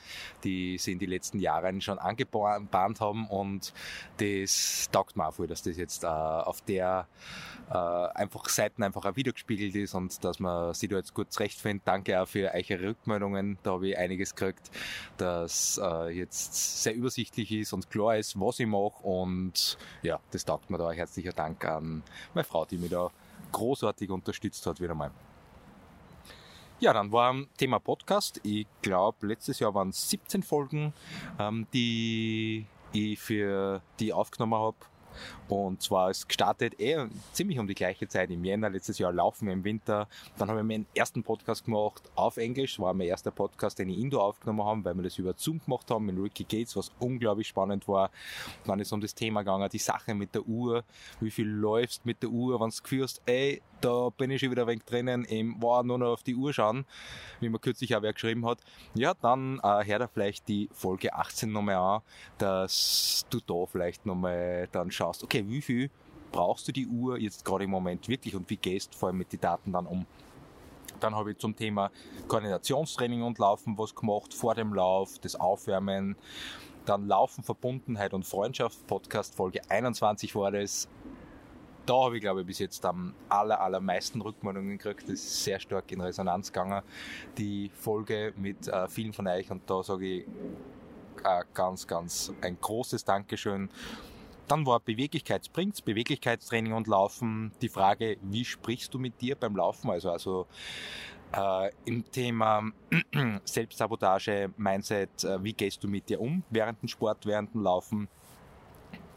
die 0.44 0.78
sie 0.78 0.92
in 0.92 0.98
den 0.98 1.10
letzten 1.10 1.38
Jahren 1.38 1.80
schon 1.80 1.98
angebahnt 1.98 3.00
haben 3.00 3.26
und 3.28 3.72
das 4.18 4.88
taugt 4.92 5.16
mir 5.16 5.28
auch 5.28 5.34
voll, 5.34 5.46
dass 5.46 5.62
das 5.62 5.76
jetzt 5.76 6.04
äh, 6.04 6.06
auf 6.06 6.60
der 6.62 7.06
äh, 7.70 7.74
einfach 7.74 8.48
Seiten 8.48 8.82
einfach 8.82 9.04
auch 9.04 9.16
wiedergespiegelt 9.16 9.74
ist 9.74 9.94
und 9.94 10.24
dass 10.24 10.38
man 10.38 10.74
sich 10.74 10.88
da 10.88 10.96
jetzt 10.96 11.14
gut 11.14 11.32
zurechtfindet. 11.32 11.82
Danke 11.86 12.20
auch 12.20 12.28
für 12.28 12.52
eure 12.52 12.80
Rückmeldungen, 12.80 13.58
da 13.62 13.72
habe 13.72 13.88
ich 13.88 13.98
einiges 13.98 14.34
gekriegt, 14.34 14.70
dass 15.16 15.80
äh, 15.82 16.10
jetzt 16.10 16.82
sehr 16.82 16.94
übersichtlich 16.94 17.50
ist 17.52 17.72
und 17.72 17.90
klar 17.90 18.16
ist, 18.16 18.38
was 18.38 18.60
ich 18.60 18.66
mache 18.66 19.02
und 19.02 19.78
ja, 20.02 20.20
das 20.30 20.44
taugt 20.44 20.70
mir 20.70 20.78
da. 20.78 20.92
Herzlicher 20.92 21.32
Dank 21.32 21.64
an 21.64 22.02
meine 22.34 22.44
Frau, 22.44 22.64
die 22.64 22.78
mich 22.78 22.90
da 22.90 23.10
großartig 23.52 24.10
unterstützt 24.10 24.66
hat 24.66 24.80
wieder 24.80 24.94
mal. 24.94 25.10
Ja, 26.78 26.92
dann 26.92 27.10
war 27.10 27.34
Thema 27.56 27.78
Podcast. 27.78 28.38
Ich 28.42 28.66
glaube, 28.82 29.26
letztes 29.26 29.60
Jahr 29.60 29.72
waren 29.74 29.88
es 29.88 30.10
17 30.10 30.42
Folgen, 30.42 30.92
ähm, 31.38 31.66
die 31.72 32.66
ich 32.92 33.18
für 33.18 33.80
die 33.98 34.12
aufgenommen 34.12 34.60
habe. 34.60 34.76
Und 35.48 35.80
zwar 35.80 36.10
ist 36.10 36.28
gestartet 36.28 36.78
eh 36.78 37.06
ziemlich 37.32 37.58
um 37.58 37.66
die 37.66 37.74
gleiche 37.74 38.06
Zeit 38.08 38.30
im 38.30 38.44
Jänner 38.44 38.68
letztes 38.68 38.98
Jahr 38.98 39.10
laufen 39.10 39.46
wir 39.46 39.54
im 39.54 39.64
Winter. 39.64 40.06
Dann 40.36 40.50
haben 40.50 40.56
wir 40.56 40.64
meinen 40.64 40.86
ersten 40.94 41.22
Podcast 41.22 41.64
gemacht 41.64 42.02
auf 42.14 42.36
Englisch. 42.36 42.78
War 42.78 42.92
mein 42.92 43.06
erster 43.06 43.30
Podcast, 43.30 43.78
den 43.78 43.88
ich 43.88 43.98
Indoor 43.98 44.24
aufgenommen 44.24 44.64
habe, 44.64 44.84
weil 44.84 44.96
wir 44.96 45.04
das 45.04 45.16
über 45.16 45.32
Zoom 45.34 45.60
gemacht 45.64 45.90
haben 45.90 46.04
mit 46.04 46.18
Ricky 46.18 46.44
Gates, 46.44 46.76
was 46.76 46.92
unglaublich 46.98 47.48
spannend 47.48 47.88
war. 47.88 48.10
Dann 48.66 48.80
ist 48.80 48.88
es 48.88 48.92
um 48.92 49.00
das 49.00 49.14
Thema 49.14 49.40
gegangen, 49.40 49.68
die 49.72 49.78
Sache 49.78 50.14
mit 50.14 50.34
der 50.34 50.46
Uhr. 50.46 50.84
Wie 51.20 51.30
viel 51.30 51.48
läufst 51.48 52.04
mit 52.04 52.22
der 52.22 52.28
Uhr, 52.28 52.60
wenn 52.60 52.68
du 52.68 52.76
gefühlst, 52.82 53.22
ey, 53.24 53.62
da 53.80 54.08
bin 54.10 54.30
ich 54.30 54.40
schon 54.40 54.50
wieder 54.50 54.62
ein 54.62 54.68
wenig 54.68 54.84
drinnen, 54.84 55.24
eben 55.24 55.60
war 55.62 55.82
nur 55.82 55.98
noch 55.98 56.12
auf 56.12 56.22
die 56.22 56.34
Uhr 56.34 56.52
schauen, 56.52 56.84
wie 57.40 57.48
man 57.48 57.60
kürzlich 57.60 57.94
auch 57.94 58.02
wer 58.02 58.12
geschrieben 58.12 58.46
hat. 58.46 58.58
Ja, 58.94 59.14
dann 59.14 59.60
äh, 59.62 59.84
hör 59.84 59.98
da 59.98 60.08
vielleicht 60.08 60.48
die 60.48 60.68
Folge 60.72 61.14
18 61.14 61.50
nochmal 61.50 61.76
an, 61.76 62.02
dass 62.38 63.26
du 63.30 63.40
da 63.40 63.66
vielleicht 63.66 64.06
nochmal 64.06 64.68
dann 64.72 64.90
schaust, 64.90 65.22
okay, 65.22 65.44
wie 65.46 65.62
viel 65.62 65.90
brauchst 66.32 66.68
du 66.68 66.72
die 66.72 66.86
Uhr 66.86 67.18
jetzt 67.18 67.44
gerade 67.44 67.64
im 67.64 67.70
Moment 67.70 68.08
wirklich 68.08 68.34
und 68.34 68.48
wie 68.50 68.56
gehst 68.56 68.94
vor 68.94 69.08
allem 69.08 69.18
mit 69.18 69.32
den 69.32 69.40
Daten 69.40 69.72
dann 69.72 69.86
um? 69.86 70.06
Dann 71.00 71.14
habe 71.14 71.32
ich 71.32 71.38
zum 71.38 71.54
Thema 71.54 71.90
Koordinationstraining 72.26 73.22
und 73.22 73.38
Laufen 73.38 73.76
was 73.76 73.94
gemacht, 73.94 74.32
vor 74.32 74.54
dem 74.54 74.72
Lauf, 74.72 75.18
das 75.18 75.36
Aufwärmen, 75.36 76.16
dann 76.86 77.06
Laufen, 77.06 77.44
Verbundenheit 77.44 78.14
und 78.14 78.24
Freundschaft, 78.24 78.86
Podcast 78.86 79.34
Folge 79.34 79.60
21 79.68 80.34
war 80.34 80.52
das, 80.52 80.88
da 81.86 82.04
habe 82.04 82.16
ich, 82.16 82.20
glaube 82.20 82.40
ich, 82.40 82.46
bis 82.46 82.58
jetzt 82.58 82.84
am 82.84 83.14
aller, 83.28 83.60
allermeisten 83.60 84.20
Rückmeldungen 84.20 84.76
gekriegt. 84.76 85.04
Das 85.04 85.14
ist 85.14 85.44
sehr 85.44 85.60
stark 85.60 85.90
in 85.92 86.00
Resonanz 86.00 86.52
gegangen, 86.52 86.82
die 87.38 87.70
Folge 87.74 88.34
mit 88.36 88.68
äh, 88.68 88.88
vielen 88.88 89.12
von 89.12 89.26
euch. 89.28 89.50
Und 89.50 89.68
da 89.70 89.82
sage 89.82 90.06
ich 90.06 90.26
äh, 91.24 91.44
ganz, 91.54 91.86
ganz 91.86 92.32
ein 92.42 92.58
großes 92.60 93.04
Dankeschön. 93.04 93.70
Dann 94.48 94.66
war 94.66 94.80
Beweglichkeitsprints, 94.80 95.82
Beweglichkeitstraining 95.82 96.72
und 96.72 96.86
Laufen. 96.86 97.52
Die 97.62 97.68
Frage, 97.68 98.16
wie 98.22 98.44
sprichst 98.44 98.92
du 98.94 98.98
mit 98.98 99.20
dir 99.20 99.34
beim 99.34 99.56
Laufen? 99.56 99.90
Also, 99.90 100.10
also 100.10 100.46
äh, 101.32 101.70
im 101.84 102.08
Thema 102.10 102.70
Selbstsabotage, 103.44 104.50
Mindset, 104.56 105.24
äh, 105.24 105.42
wie 105.42 105.52
gehst 105.52 105.82
du 105.82 105.88
mit 105.88 106.08
dir 106.08 106.20
um 106.20 106.44
während 106.50 106.80
dem 106.82 106.88
Sport, 106.88 107.26
während 107.26 107.54
dem 107.54 107.62
Laufen? 107.62 108.08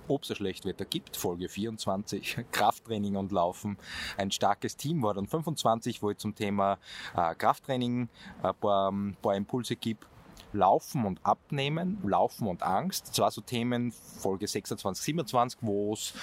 Ob 0.09 0.23
es 0.23 0.31
ein 0.31 0.35
Schlechtwetter 0.35 0.85
gibt, 0.85 1.17
Folge 1.17 1.49
24, 1.49 2.37
Krafttraining 2.51 3.15
und 3.15 3.31
Laufen. 3.31 3.77
Ein 4.17 4.31
starkes 4.31 4.77
Team 4.77 5.01
war 5.03 5.13
dann 5.13 5.27
25, 5.27 6.01
wo 6.01 6.11
ich 6.11 6.17
zum 6.17 6.35
Thema 6.35 6.77
äh, 7.15 7.35
Krafttraining 7.35 8.09
ein 8.41 8.55
paar, 8.55 8.91
ein 8.91 9.17
paar 9.21 9.35
Impulse 9.35 9.75
gebe. 9.75 10.05
Laufen 10.51 11.05
und 11.05 11.19
Abnehmen, 11.23 12.01
Laufen 12.03 12.47
und 12.47 12.63
Angst. 12.63 13.13
Zwar 13.13 13.29
so 13.29 13.41
Themen, 13.41 13.91
Folge 13.91 14.47
26, 14.47 15.03
27, 15.05 15.59
wo 15.61 15.93
es 15.93 16.13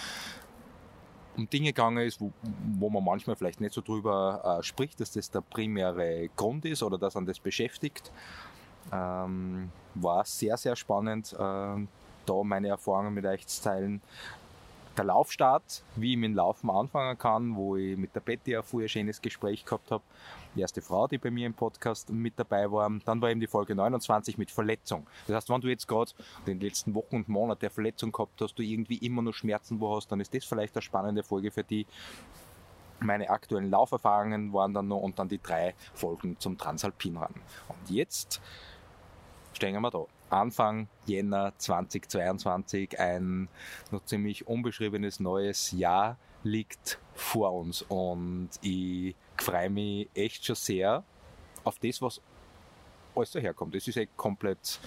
um 1.37 1.49
Dinge 1.49 1.69
gegangen 1.69 1.99
ist, 1.99 2.21
wo, 2.21 2.33
wo 2.79 2.91
man 2.91 3.05
manchmal 3.05 3.37
vielleicht 3.37 3.61
nicht 3.61 3.75
so 3.75 3.83
drüber 3.83 4.59
äh, 4.59 4.63
spricht, 4.63 5.01
dass 5.01 5.13
das 5.13 5.31
der 5.31 5.43
primäre 5.43 6.29
Grund 6.35 6.65
ist 6.65 6.83
oder 6.83 6.99
dass 6.99 7.15
man 7.15 7.27
das 7.27 7.39
beschäftigt. 7.39 8.11
Ähm, 8.93 9.71
war 9.95 10.25
sehr, 10.25 10.57
sehr 10.57 10.77
spannend. 10.77 11.35
Äh, 11.39 11.87
da 12.27 12.43
meine 12.43 12.69
Erfahrungen 12.69 13.15
mit 13.15 13.25
euch 13.25 13.47
zu 13.47 13.63
teilen. 13.63 14.03
Der 14.97 15.05
Laufstart, 15.05 15.83
wie 15.97 16.13
ich 16.13 16.17
mit 16.17 16.31
dem 16.31 16.37
Laufen 16.37 16.71
anfangen 16.71 17.19
kann, 17.19 17.55
wo 17.55 17.77
ich 17.77 17.99
mit 17.99 18.15
der 18.15 18.21
Betty 18.21 18.57
ein 18.57 18.63
vorher 18.63 18.89
schönes 18.89 19.21
Gespräch 19.21 19.63
gehabt 19.63 19.91
habe. 19.91 20.03
Die 20.55 20.63
erste 20.63 20.81
Frau, 20.81 21.07
die 21.07 21.19
bei 21.19 21.31
mir 21.31 21.47
im 21.47 21.53
Podcast 21.53 22.09
mit 22.09 22.39
dabei 22.39 22.71
war. 22.73 22.91
Dann 23.05 23.21
war 23.21 23.31
eben 23.31 23.41
die 23.41 23.47
Folge 23.47 23.75
29 23.75 24.39
mit 24.39 24.51
Verletzung. 24.51 25.07
Das 25.27 25.37
heißt, 25.37 25.51
wenn 25.51 25.61
du 25.61 25.69
jetzt 25.69 25.87
gerade 25.87 26.13
in 26.47 26.59
den 26.59 26.61
letzten 26.61 26.95
Wochen 26.95 27.17
und 27.17 27.29
Monaten 27.29 27.61
der 27.61 27.71
Verletzung 27.71 28.11
gehabt 28.11 28.41
hast, 28.41 28.55
du 28.59 28.63
irgendwie 28.63 28.97
immer 28.97 29.21
noch 29.21 29.35
Schmerzen 29.35 29.81
wo 29.81 29.95
hast, 29.95 30.11
dann 30.11 30.21
ist 30.21 30.35
das 30.35 30.47
vielleicht 30.47 30.75
eine 30.75 30.83
spannende 30.83 31.23
Folge 31.23 31.51
für 31.51 31.65
die. 31.65 31.87
Meine 33.01 33.29
aktuellen 33.29 33.71
Lauferfahrungen 33.71 34.55
waren 34.55 34.73
dann 34.73 34.89
noch 34.89 35.01
und 35.01 35.19
dann 35.19 35.29
die 35.29 35.43
drei 35.43 35.75
Folgen 35.93 36.41
zum 36.41 36.57
Transalpinrun. 36.57 37.35
Und 37.69 37.91
jetzt 37.91 38.41
stehen 39.53 39.79
wir 39.79 39.91
da. 39.91 40.07
Anfang 40.31 40.89
Jänner 41.07 41.53
2022 41.57 42.99
ein 42.99 43.49
noch 43.91 44.05
ziemlich 44.05 44.47
unbeschriebenes 44.47 45.21
neues 45.21 45.73
Jahr 45.73 46.19
liegt 46.43 46.99
vor 47.15 47.53
uns 47.53 47.83
und 47.83 48.51
ich 48.63 49.15
freue 49.37 49.71
mich 49.71 50.09
echt 50.15 50.45
schon 50.45 50.57
sehr 50.57 51.05
auf 51.65 51.79
das, 51.79 52.01
was 52.03 52.21
alles 53.15 53.33
daherkommt. 53.33 53.75
Es 53.75 53.89
ist 53.89 53.97
echt 53.97 54.17
komplett 54.17 54.79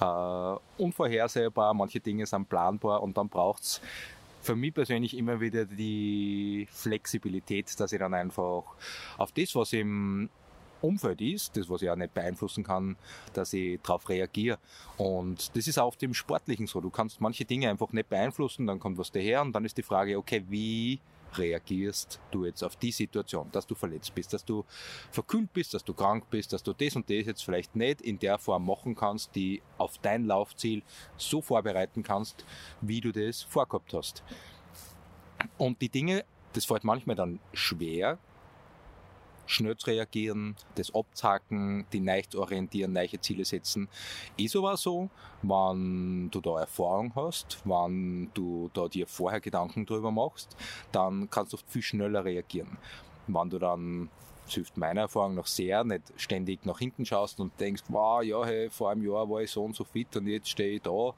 äh, 0.00 0.56
unvorhersehbar, 0.78 1.74
manche 1.74 2.00
Dinge 2.00 2.26
sind 2.26 2.48
planbar 2.48 3.02
und 3.02 3.16
dann 3.16 3.28
braucht 3.28 3.62
es 3.62 3.80
für 4.40 4.56
mich 4.56 4.74
persönlich 4.74 5.16
immer 5.16 5.40
wieder 5.40 5.64
die 5.64 6.66
Flexibilität, 6.70 7.78
dass 7.78 7.92
ich 7.92 7.98
dann 7.98 8.14
einfach 8.14 8.64
auf 9.16 9.32
das, 9.32 9.54
was 9.54 9.72
im 9.72 10.28
Umfeld 10.82 11.20
ist, 11.20 11.56
das 11.56 11.68
was 11.68 11.82
ich 11.82 11.90
auch 11.90 11.96
nicht 11.96 12.14
beeinflussen 12.14 12.64
kann, 12.64 12.96
dass 13.32 13.52
ich 13.52 13.80
darauf 13.82 14.08
reagiere. 14.08 14.58
Und 14.96 15.56
das 15.56 15.66
ist 15.66 15.78
auch 15.78 15.86
auf 15.86 15.96
dem 15.96 16.14
Sportlichen 16.14 16.66
so. 16.66 16.80
Du 16.80 16.90
kannst 16.90 17.20
manche 17.20 17.44
Dinge 17.44 17.70
einfach 17.70 17.92
nicht 17.92 18.08
beeinflussen, 18.08 18.66
dann 18.66 18.80
kommt 18.80 18.98
was 18.98 19.10
daher 19.10 19.42
und 19.42 19.52
dann 19.52 19.64
ist 19.64 19.78
die 19.78 19.82
Frage, 19.82 20.18
okay, 20.18 20.44
wie 20.48 21.00
reagierst 21.38 22.20
du 22.30 22.44
jetzt 22.44 22.62
auf 22.62 22.76
die 22.76 22.92
Situation, 22.92 23.48
dass 23.52 23.66
du 23.66 23.74
verletzt 23.74 24.14
bist, 24.14 24.32
dass 24.32 24.44
du 24.44 24.64
verkühlt 25.10 25.52
bist, 25.52 25.74
dass 25.74 25.84
du 25.84 25.94
krank 25.94 26.24
bist, 26.30 26.52
dass 26.52 26.62
du 26.62 26.72
das 26.72 26.96
und 26.96 27.08
das 27.08 27.26
jetzt 27.26 27.44
vielleicht 27.44 27.74
nicht 27.76 28.00
in 28.02 28.18
der 28.18 28.38
Form 28.38 28.66
machen 28.66 28.94
kannst, 28.94 29.34
die 29.34 29.62
auf 29.78 29.98
dein 29.98 30.26
Laufziel 30.26 30.82
so 31.16 31.40
vorbereiten 31.40 32.02
kannst, 32.02 32.44
wie 32.80 33.00
du 33.00 33.12
das 33.12 33.42
vorgehabt 33.42 33.94
hast. 33.94 34.22
Und 35.58 35.80
die 35.80 35.88
Dinge, 35.88 36.24
das 36.52 36.64
fällt 36.64 36.84
manchmal 36.84 37.16
dann 37.16 37.40
schwer, 37.52 38.18
schnell 39.46 39.76
zu 39.76 39.90
reagieren, 39.90 40.56
das 40.74 40.94
abzacken, 40.94 41.86
die 41.92 42.22
zu 42.28 42.40
orientieren, 42.40 42.92
neue 42.92 43.20
Ziele 43.20 43.44
setzen. 43.44 43.88
Ist 44.36 44.56
aber 44.56 44.76
so, 44.76 45.10
wenn 45.42 46.30
du 46.30 46.40
da 46.40 46.60
Erfahrung 46.60 47.12
hast, 47.14 47.60
wenn 47.64 48.30
du 48.34 48.70
da 48.72 48.88
dir 48.88 49.06
vorher 49.06 49.40
Gedanken 49.40 49.86
drüber 49.86 50.10
machst, 50.10 50.56
dann 50.92 51.28
kannst 51.30 51.52
du 51.52 51.58
viel 51.66 51.82
schneller 51.82 52.24
reagieren. 52.24 52.78
Wenn 53.26 53.50
du 53.50 53.58
dann 53.58 54.08
das 54.52 54.56
hilft 54.56 54.76
meiner 54.76 55.02
Erfahrung 55.02 55.34
noch 55.34 55.46
sehr, 55.46 55.82
nicht 55.82 56.12
ständig 56.16 56.66
nach 56.66 56.78
hinten 56.78 57.06
schaust 57.06 57.40
und 57.40 57.58
denkst, 57.58 57.84
wow, 57.88 58.22
ja, 58.22 58.44
hey, 58.44 58.68
vor 58.68 58.90
einem 58.90 59.02
Jahr 59.02 59.28
war 59.28 59.40
ich 59.40 59.50
so 59.50 59.64
und 59.64 59.74
so 59.74 59.84
fit 59.84 60.14
und 60.16 60.26
jetzt 60.26 60.50
stehe 60.50 60.76
ich 60.76 60.82
da 60.82 61.14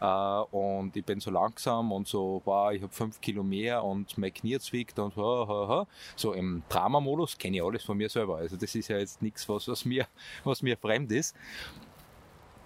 äh, 0.00 0.56
und 0.56 0.96
ich 0.96 1.04
bin 1.04 1.18
so 1.18 1.30
langsam 1.30 1.90
und 1.90 2.06
so, 2.06 2.42
wow, 2.44 2.70
ich 2.72 2.82
habe 2.82 2.92
fünf 2.92 3.20
Kilo 3.20 3.42
mehr 3.42 3.82
und 3.82 4.16
mein 4.18 4.32
Knie 4.32 4.58
zwickt 4.60 4.98
und 5.00 5.16
ha, 5.16 5.46
ha, 5.48 5.68
ha. 5.68 5.86
so 6.14 6.32
im 6.32 6.62
Drama-Modus 6.68 7.36
kenne 7.36 7.56
ich 7.56 7.62
alles 7.62 7.82
von 7.82 7.96
mir 7.96 8.08
selber. 8.08 8.36
Also 8.36 8.56
das 8.56 8.74
ist 8.74 8.88
ja 8.88 8.98
jetzt 8.98 9.20
nichts, 9.20 9.48
was, 9.48 9.66
was 9.66 9.84
mir, 9.84 10.06
was 10.44 10.62
mir 10.62 10.76
fremd 10.76 11.10
ist 11.10 11.34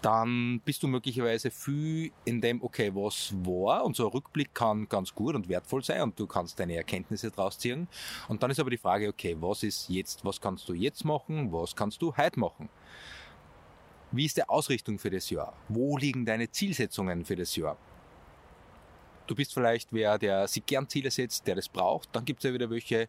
dann 0.02 0.61
bist 0.64 0.83
du 0.83 0.88
möglicherweise 0.88 1.50
viel 1.50 2.12
in 2.25 2.40
dem, 2.40 2.62
okay, 2.62 2.90
was 2.95 3.35
war, 3.45 3.85
und 3.85 3.97
so 3.97 4.07
ein 4.07 4.12
Rückblick 4.12 4.54
kann 4.54 4.88
ganz 4.88 5.14
gut 5.14 5.35
und 5.35 5.49
wertvoll 5.49 5.85
sein 5.85 6.02
und 6.02 6.19
du 6.19 6.26
kannst 6.26 6.59
deine 6.59 6.76
Erkenntnisse 6.76 7.30
draus 7.30 7.59
ziehen. 7.59 7.88
Und 8.28 8.42
dann 8.42 8.50
ist 8.50 8.61
aber 8.61 8.71
die 8.71 8.78
Frage, 8.78 9.09
okay, 9.09 9.37
was 9.40 9.62
ist 9.62 9.88
jetzt, 9.88 10.25
was 10.25 10.40
kannst 10.40 10.69
du 10.69 10.75
jetzt 10.75 11.04
machen, 11.04 11.52
was 11.52 11.76
kannst 11.76 12.00
du 12.02 12.16
heute 12.16 12.40
machen? 12.40 12.69
Wie 14.12 14.25
ist 14.25 14.37
die 14.37 14.49
Ausrichtung 14.49 14.99
für 14.99 15.11
das 15.11 15.30
Jahr? 15.30 15.52
Wo 15.69 15.97
liegen 15.97 16.25
deine 16.25 16.50
Zielsetzungen 16.50 17.25
für 17.25 17.37
das 17.37 17.54
Jahr? 17.54 17.76
Du 19.26 19.37
bist 19.37 19.54
vielleicht 19.54 19.92
wer, 19.92 20.19
der 20.19 20.49
sich 20.49 20.66
gern 20.66 20.88
Ziele 20.88 21.11
setzt, 21.11 21.47
der 21.47 21.54
das 21.54 21.69
braucht. 21.69 22.09
Dann 22.12 22.25
gibt 22.25 22.40
es 22.40 22.49
ja 22.49 22.52
wieder 22.52 22.71
welche, 22.71 23.09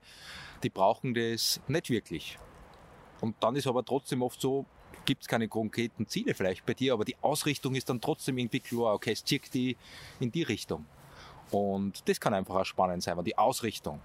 die 0.62 0.70
brauchen 0.70 1.16
das 1.16 1.60
nicht 1.68 1.90
wirklich. 1.90 2.38
Und 3.22 3.36
dann 3.40 3.56
ist 3.56 3.66
aber 3.66 3.84
trotzdem 3.84 4.22
oft 4.22 4.40
so, 4.40 4.66
gibt 5.06 5.24
es 5.24 5.28
keine 5.28 5.48
konkreten 5.48 6.08
Ziele 6.08 6.34
vielleicht 6.34 6.66
bei 6.66 6.74
dir, 6.74 6.94
aber 6.94 7.06
die 7.06 7.16
Ausrichtung 7.22 7.76
ist 7.76 7.90
dann 7.90 8.02
trotzdem 8.02 8.38
irgendwie 8.38 8.60
klar, 8.60 8.94
okay, 8.94 9.12
es 9.12 9.24
zieht 9.24 9.54
die 9.54 9.78
in 10.20 10.32
die 10.32 10.44
Richtung. 10.44 10.86
Und 11.52 12.08
das 12.08 12.20
kann 12.20 12.34
einfach 12.34 12.56
auch 12.56 12.66
spannend 12.66 13.04
sein, 13.04 13.18
weil 13.18 13.24
die 13.24 13.38
Ausrichtung, 13.38 14.00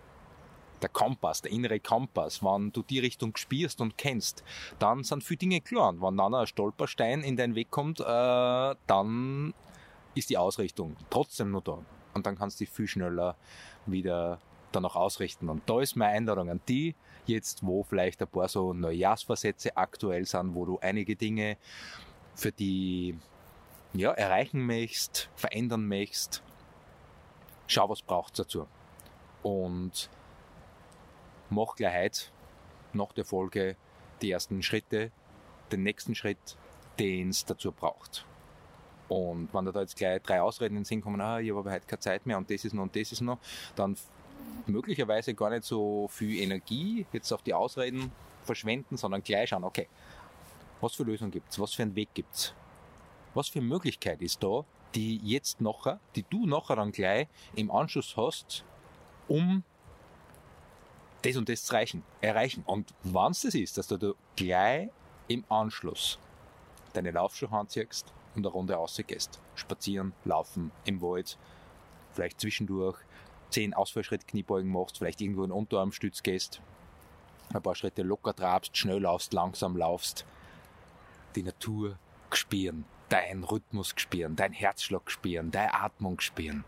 der 0.82 0.88
Kompass, 0.88 1.42
der 1.42 1.52
innere 1.52 1.80
Kompass, 1.80 2.42
wenn 2.42 2.72
du 2.72 2.82
die 2.82 2.98
Richtung 2.98 3.34
spürst 3.36 3.80
und 3.80 3.96
kennst, 3.96 4.44
dann 4.78 5.04
sind 5.04 5.24
viele 5.24 5.38
Dinge 5.38 5.60
klar. 5.60 5.90
Und 5.90 6.02
wenn 6.02 6.16
dann 6.16 6.34
ein 6.34 6.46
Stolperstein 6.46 7.22
in 7.22 7.36
deinen 7.36 7.54
Weg 7.54 7.70
kommt, 7.70 8.00
äh, 8.00 8.74
dann 8.86 9.54
ist 10.14 10.30
die 10.30 10.38
Ausrichtung 10.38 10.96
trotzdem 11.08 11.50
nur 11.50 11.62
da. 11.62 11.78
Und 12.14 12.26
dann 12.26 12.36
kannst 12.36 12.60
du 12.60 12.64
dich 12.64 12.72
viel 12.72 12.88
schneller 12.88 13.36
wieder 13.86 14.40
danach 14.72 14.96
ausrichten. 14.96 15.48
Und 15.48 15.62
da 15.68 15.80
ist 15.80 15.96
meine 15.96 16.12
Einladung 16.12 16.50
an 16.50 16.60
die, 16.68 16.94
jetzt 17.28 17.66
wo 17.66 17.82
vielleicht 17.82 18.22
ein 18.22 18.28
paar 18.28 18.48
so 18.48 18.72
Neujahrsversätze 18.72 19.76
aktuell 19.76 20.26
sind, 20.26 20.54
wo 20.54 20.64
du 20.64 20.78
einige 20.78 21.16
Dinge 21.16 21.56
für 22.34 22.52
die 22.52 23.18
ja, 23.92 24.12
erreichen 24.12 24.64
möchtest, 24.66 25.30
verändern 25.36 25.86
möchtest, 25.86 26.42
schau, 27.66 27.88
was 27.88 28.02
braucht 28.02 28.38
dazu. 28.38 28.66
Und 29.42 30.10
mach 31.50 31.76
gleich 31.76 32.04
heute 32.04 32.20
nach 32.92 33.12
der 33.12 33.24
Folge 33.24 33.76
die 34.22 34.30
ersten 34.30 34.62
Schritte, 34.62 35.10
den 35.72 35.82
nächsten 35.82 36.14
Schritt, 36.14 36.56
den 36.98 37.30
es 37.30 37.44
dazu 37.44 37.72
braucht. 37.72 38.26
Und 39.08 39.52
wenn 39.54 39.64
da 39.66 39.80
jetzt 39.80 39.96
gleich 39.96 40.20
drei 40.22 40.40
Ausreden 40.40 40.76
in 40.76 40.80
den 40.80 40.84
Sinn 40.84 41.00
kommen, 41.00 41.20
ah, 41.20 41.38
ich 41.38 41.54
habe 41.54 41.70
heute 41.70 41.86
keine 41.86 42.00
Zeit 42.00 42.26
mehr 42.26 42.38
und 42.38 42.50
das 42.50 42.64
ist 42.64 42.72
noch 42.72 42.82
und 42.82 42.96
das 42.96 43.12
ist 43.12 43.20
noch, 43.20 43.38
dann 43.76 43.96
möglicherweise 44.66 45.34
gar 45.34 45.50
nicht 45.50 45.64
so 45.64 46.08
viel 46.08 46.40
Energie 46.40 47.06
jetzt 47.12 47.32
auf 47.32 47.42
die 47.42 47.54
Ausreden 47.54 48.12
verschwenden, 48.44 48.96
sondern 48.96 49.22
gleich 49.22 49.50
schauen, 49.50 49.64
okay, 49.64 49.88
was 50.80 50.94
für 50.94 51.04
Lösungen 51.04 51.30
gibt's, 51.30 51.58
was 51.58 51.74
für 51.74 51.82
einen 51.82 51.94
Weg 51.94 52.08
gibt's, 52.14 52.54
was 53.34 53.48
für 53.48 53.58
eine 53.58 53.68
Möglichkeit 53.68 54.22
ist 54.22 54.42
da, 54.42 54.64
die 54.94 55.18
jetzt 55.18 55.60
nachher, 55.60 56.00
die 56.14 56.24
du 56.28 56.46
nachher 56.46 56.76
dann 56.76 56.92
gleich 56.92 57.28
im 57.54 57.70
Anschluss 57.70 58.16
hast, 58.16 58.64
um 59.28 59.62
das 61.22 61.36
und 61.36 61.48
das 61.48 61.64
zu 61.64 61.74
erreichen. 61.74 62.02
erreichen. 62.20 62.62
Und 62.66 62.94
wenn 63.02 63.32
es 63.32 63.42
das 63.42 63.54
ist, 63.54 63.78
dass 63.78 63.88
du 63.88 64.14
gleich 64.36 64.90
im 65.28 65.44
Anschluss 65.48 66.18
deine 66.92 67.10
Laufschuhe 67.10 67.50
anziehst 67.50 68.12
und 68.34 68.46
eine 68.46 68.52
Runde 68.52 68.74
rausgehst, 68.74 69.40
spazieren, 69.54 70.12
laufen 70.24 70.70
im 70.84 71.02
Wald, 71.02 71.36
vielleicht 72.12 72.40
zwischendurch 72.40 72.96
zehn 73.50 73.74
Ausfallschritt 73.74 74.26
Kniebeugen 74.26 74.70
machst, 74.70 74.98
vielleicht 74.98 75.20
irgendwo 75.20 75.44
in 75.44 75.52
Unterarmstütz 75.52 76.22
gehst, 76.22 76.60
ein 77.52 77.62
paar 77.62 77.74
Schritte 77.74 78.02
locker 78.02 78.34
trabst, 78.34 78.76
schnell 78.76 79.00
laufst, 79.00 79.32
langsam 79.32 79.76
laufst, 79.76 80.24
die 81.34 81.42
Natur 81.42 81.98
spüren, 82.32 82.84
deinen 83.08 83.44
Rhythmus 83.44 83.94
spüren, 83.96 84.36
dein 84.36 84.52
Herzschlag 84.52 85.10
spüren, 85.10 85.50
deine 85.50 85.74
Atmung 85.74 86.20
spüren. 86.20 86.64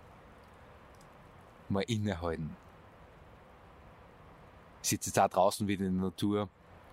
Mal 1.68 1.82
innehalten. 1.82 2.56
Ich 4.82 4.90
sitze 4.90 5.10
jetzt 5.10 5.18
auch 5.18 5.28
draußen 5.28 5.68
wieder 5.68 5.84
in 5.84 5.96
der 5.96 6.04
Natur. 6.04 6.48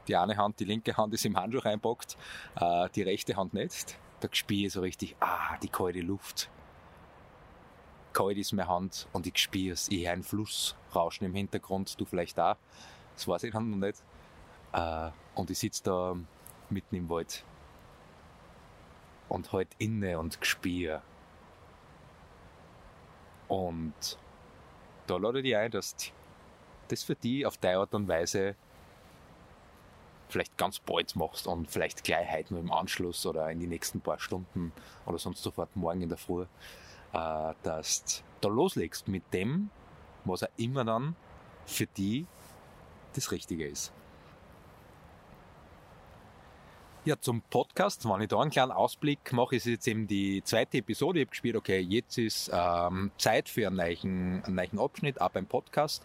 Die 0.08 0.16
eine 0.16 0.38
Hand, 0.38 0.60
die 0.60 0.66
linke 0.66 0.98
Hand 0.98 1.14
ist 1.14 1.26
im 1.26 1.38
Handschuh 1.38 1.60
reinpackt, 1.60 2.18
äh, 2.56 2.90
die 2.90 3.02
rechte 3.02 3.36
Hand 3.36 3.54
nicht. 3.54 3.98
Da 4.20 4.28
spüre 4.32 4.68
ich 4.68 4.74
so 4.74 4.82
richtig, 4.82 5.16
ah, 5.20 5.58
die 5.64 5.70
kalte 5.70 6.02
Luft 6.02 6.50
kalt 8.16 8.38
ist 8.38 8.54
meine 8.54 8.68
Hand 8.68 9.08
und 9.14 9.28
ich 9.28 9.38
spüre 9.38 9.74
es. 9.74 9.90
Ich 9.90 10.06
höre 10.06 10.14
einen 10.14 10.24
Fluss 10.24 10.76
rauschen 10.96 11.26
im 11.26 11.36
Hintergrund, 11.36 12.00
du 12.00 12.06
vielleicht 12.06 12.40
auch. 12.40 12.56
Das 13.16 13.28
weiß 13.28 13.44
ich 13.44 13.54
noch 13.54 13.62
nicht. 13.62 14.02
Äh, 14.74 15.10
und 15.36 15.52
ich 15.52 15.60
sitze 15.60 15.84
da 15.84 16.16
mitten 16.70 16.96
im 16.96 17.10
Wald 17.10 17.44
und 19.30 19.52
halt 19.52 19.68
inne 19.78 20.18
und 20.18 20.40
spüre. 20.42 21.02
Und 23.48 24.18
da 25.08 25.18
lade 25.18 25.40
ich 25.40 25.44
dich 25.44 25.56
ein, 25.56 25.72
dass 25.72 25.96
das 26.88 27.04
für 27.04 27.16
dich 27.16 27.46
auf 27.46 27.58
deine 27.58 27.80
Art 27.80 27.94
und 27.94 28.08
Weise 28.08 28.56
vielleicht 30.30 30.58
ganz 30.58 30.80
bald 30.80 31.16
machst 31.16 31.48
und 31.48 31.70
vielleicht 31.70 32.04
gleich 32.04 32.32
heute 32.32 32.54
nur 32.54 32.64
im 32.64 32.72
Anschluss 32.72 33.26
oder 33.26 33.52
in 33.52 33.60
die 33.60 33.68
nächsten 33.68 34.02
paar 34.02 34.20
Stunden 34.20 34.72
oder 35.06 35.20
sonst 35.20 35.44
sofort 35.44 35.76
morgen 35.76 36.02
in 36.02 36.10
der 36.10 36.18
Früh 36.18 36.46
äh, 37.16 37.54
dass 37.64 38.04
du 38.04 38.22
da 38.42 38.50
loslegst 38.50 39.08
mit 39.08 39.24
dem, 39.34 39.70
was 40.26 40.44
auch 40.44 40.50
immer 40.58 40.84
dann 40.84 41.16
für 41.66 41.88
die 41.88 42.28
das 43.14 43.32
Richtige 43.32 43.68
ist. 43.68 43.94
Ja, 47.06 47.20
zum 47.22 47.44
Podcast, 47.44 48.10
wenn 48.10 48.22
ich 48.22 48.30
da 48.30 48.40
einen 48.40 48.50
kleinen 48.50 48.72
Ausblick 48.72 49.32
mache, 49.32 49.56
ist 49.58 49.68
jetzt 49.68 49.88
eben 49.88 50.08
die 50.08 50.44
zweite 50.44 50.80
Episode. 50.80 51.20
Ich 51.20 51.26
habe 51.26 51.30
gespielt, 51.30 51.56
okay, 51.56 51.80
jetzt 51.80 52.18
ist 52.18 52.50
ähm, 52.52 53.12
Zeit 53.20 53.48
für 53.48 53.68
einen 53.68 53.76
neuen, 53.76 54.44
einen 54.44 54.56
neuen 54.56 54.80
Abschnitt, 54.80 55.22
auch 55.22 55.30
beim 55.30 55.46
Podcast. 55.46 56.04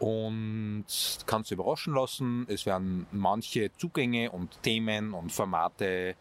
Und 0.00 0.86
kannst 1.26 1.50
du 1.52 1.54
überraschen 1.54 1.94
lassen. 1.94 2.46
Es 2.48 2.66
werden 2.66 3.06
manche 3.12 3.72
Zugänge 3.76 4.32
und 4.32 4.60
Themen 4.64 5.14
und 5.14 5.30
Formate 5.30 6.16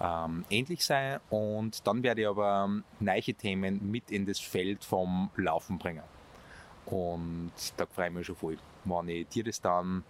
ähm, 0.00 0.44
ähnlich 0.50 0.84
sein 0.84 1.20
und 1.30 1.86
dann 1.86 2.02
werde 2.02 2.22
ich 2.22 2.28
aber 2.28 2.82
neue 3.00 3.34
Themen 3.34 3.90
mit 3.90 4.10
in 4.10 4.26
das 4.26 4.38
Feld 4.38 4.84
vom 4.84 5.30
Laufen 5.36 5.78
bringen. 5.78 6.04
Und 6.86 7.52
da 7.76 7.86
freue 7.86 8.08
ich 8.08 8.14
mich 8.14 8.26
schon 8.26 8.36
voll, 8.36 8.58
wenn 8.84 9.08
ich 9.08 9.28
dir 9.28 9.44
das 9.44 9.60
dann 9.60 10.04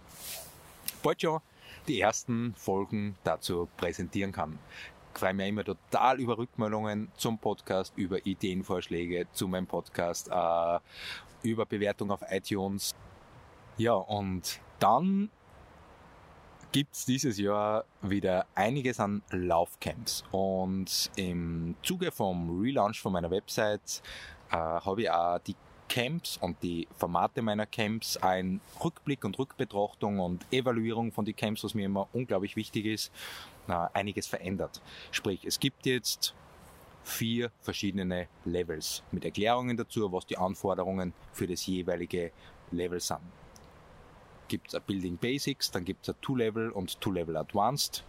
bald 1.03 1.21
schon 1.21 1.41
die 1.87 1.99
ersten 1.99 2.53
Folgen 2.55 3.15
dazu 3.23 3.67
präsentieren 3.77 4.31
kann. 4.31 4.59
Ich 5.13 5.19
freue 5.19 5.33
mich 5.33 5.49
immer 5.49 5.63
total 5.63 6.19
über 6.19 6.37
Rückmeldungen 6.37 7.11
zum 7.17 7.39
Podcast, 7.39 7.93
über 7.97 8.25
Ideenvorschläge 8.25 9.27
zu 9.33 9.47
meinem 9.47 9.67
Podcast, 9.67 10.29
äh, 10.31 10.79
über 11.43 11.65
Bewertung 11.65 12.11
auf 12.11 12.21
iTunes. 12.29 12.95
Ja, 13.77 13.93
und 13.93 14.61
dann 14.79 15.29
gibt 16.71 16.95
es 16.95 17.05
dieses 17.05 17.37
Jahr 17.37 17.85
wieder 18.01 18.45
einiges 18.55 18.99
an 18.99 19.21
Laufcamps. 19.31 20.23
Und 20.31 21.09
im 21.15 21.75
Zuge 21.83 22.11
vom 22.11 22.61
Relaunch 22.61 23.01
von 23.01 23.13
meiner 23.13 23.31
Website 23.31 24.01
äh, 24.51 24.55
habe 24.55 25.01
ich 25.01 25.09
auch 25.09 25.39
die 25.39 25.55
Camps 25.87 26.37
und 26.37 26.61
die 26.61 26.87
Formate 26.97 27.41
meiner 27.41 27.65
Camps, 27.65 28.15
ein 28.17 28.61
Rückblick 28.83 29.25
und 29.25 29.39
Rückbetrachtung 29.39 30.19
und 30.19 30.45
Evaluierung 30.51 31.11
von 31.11 31.25
den 31.25 31.35
Camps, 31.35 31.63
was 31.63 31.73
mir 31.73 31.85
immer 31.85 32.07
unglaublich 32.13 32.55
wichtig 32.55 32.85
ist, 32.85 33.11
äh, 33.67 33.87
einiges 33.93 34.27
verändert. 34.27 34.81
Sprich, 35.11 35.45
es 35.45 35.59
gibt 35.59 35.87
jetzt 35.87 36.35
vier 37.03 37.51
verschiedene 37.61 38.27
Levels 38.45 39.01
mit 39.11 39.25
Erklärungen 39.25 39.75
dazu, 39.77 40.11
was 40.11 40.27
die 40.27 40.37
Anforderungen 40.37 41.13
für 41.33 41.47
das 41.47 41.65
jeweilige 41.65 42.31
Level 42.71 42.99
sind. 42.99 43.19
Gibt 44.49 44.73
es 44.73 44.79
Building 44.81 45.15
Basics, 45.15 45.71
dann 45.71 45.85
gibt 45.85 46.09
es 46.09 46.15
Two-Level 46.21 46.71
und 46.71 46.99
Two-Level 46.99 47.37
Advanced 47.37 48.03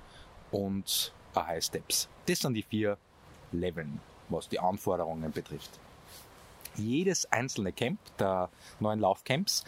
und 0.50 1.12
ein 1.34 1.46
High 1.46 1.64
Steps. 1.64 2.08
Das 2.26 2.40
sind 2.40 2.54
die 2.54 2.62
vier 2.62 2.98
Leveln, 3.52 4.00
was 4.28 4.48
die 4.48 4.58
Anforderungen 4.58 5.30
betrifft. 5.30 5.78
Jedes 6.76 7.30
einzelne 7.30 7.72
Camp 7.72 7.98
der 8.18 8.48
neuen 8.80 9.00
Laufcamps 9.00 9.64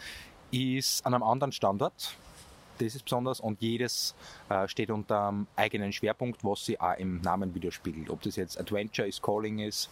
ist 0.51 1.05
an 1.05 1.13
einem 1.13 1.23
anderen 1.23 1.51
Standort. 1.51 2.15
Das 2.79 2.95
ist 2.95 3.03
besonders 3.03 3.39
und 3.39 3.61
jedes 3.61 4.15
äh, 4.49 4.67
steht 4.67 4.89
unter 4.89 5.27
einem 5.27 5.47
eigenen 5.55 5.93
Schwerpunkt, 5.93 6.43
was 6.43 6.65
sie 6.65 6.79
auch 6.79 6.97
im 6.97 7.21
Namen 7.21 7.53
widerspiegelt. 7.53 8.09
Ob 8.09 8.21
das 8.23 8.35
jetzt 8.35 8.59
Adventure 8.59 9.07
is 9.07 9.21
Calling 9.21 9.59
ist, 9.59 9.89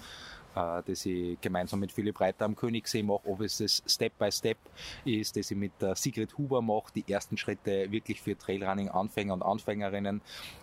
äh, 0.56 0.82
das 0.86 1.06
ich 1.06 1.40
gemeinsam 1.42 1.80
mit 1.80 1.92
Philipp 1.92 2.20
Reiter 2.20 2.46
am 2.46 2.56
Königssee 2.56 3.04
mache, 3.04 3.22
ob 3.26 3.42
es 3.42 3.58
das 3.58 3.84
Step 3.88 4.18
by 4.18 4.32
Step 4.32 4.58
ist, 5.06 5.36
das 5.38 5.52
ich 5.52 5.58
mit 5.58 5.72
der 5.82 5.96
Sigrid 5.96 6.38
Huber 6.38 6.62
mache, 6.62 6.92
die 6.96 7.12
ersten 7.12 7.38
Schritte 7.38 7.92
wirklich 7.92 8.22
für 8.22 8.38
Trailrunning-Anfänger 8.38 9.34
und 9.34 9.44
Anfängerinnen, 9.44 10.22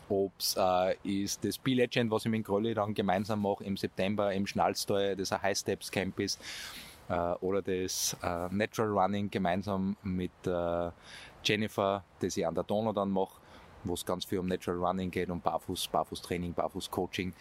ob 0.08 0.32
es 0.38 0.56
äh, 0.58 0.96
ist 1.04 1.44
das 1.44 1.58
B-Legend, 1.58 2.10
was 2.10 2.24
ich 2.24 2.30
mit 2.30 2.44
Grölli 2.44 2.74
dann 2.74 2.94
gemeinsam 2.94 3.42
mache 3.42 3.64
im 3.64 3.76
September 3.76 4.32
im 4.32 4.46
Schnalztal, 4.46 5.16
das 5.16 5.32
ein 5.32 5.42
High 5.42 5.58
Steps 5.58 5.90
Camp 5.90 6.18
ist, 6.20 6.40
äh, 7.08 7.14
oder 7.40 7.62
das 7.62 8.16
äh, 8.22 8.48
Natural 8.50 8.90
Running 8.90 9.30
gemeinsam 9.30 9.96
mit 10.02 10.30
äh, 10.46 10.90
Jennifer, 11.44 12.04
das 12.20 12.36
ich 12.36 12.46
an 12.46 12.54
der 12.54 12.64
Donau 12.64 12.92
dann 12.92 13.10
mache 13.10 13.40
wo 13.84 13.94
es 13.94 14.04
ganz 14.04 14.24
viel 14.24 14.38
um 14.40 14.46
Natural 14.46 14.78
Running 14.78 15.10
geht, 15.10 15.30
um 15.30 15.40
Barfuß, 15.40 15.88
Barfußtraining, 15.88 16.52
Barfußcoaching. 16.52 17.32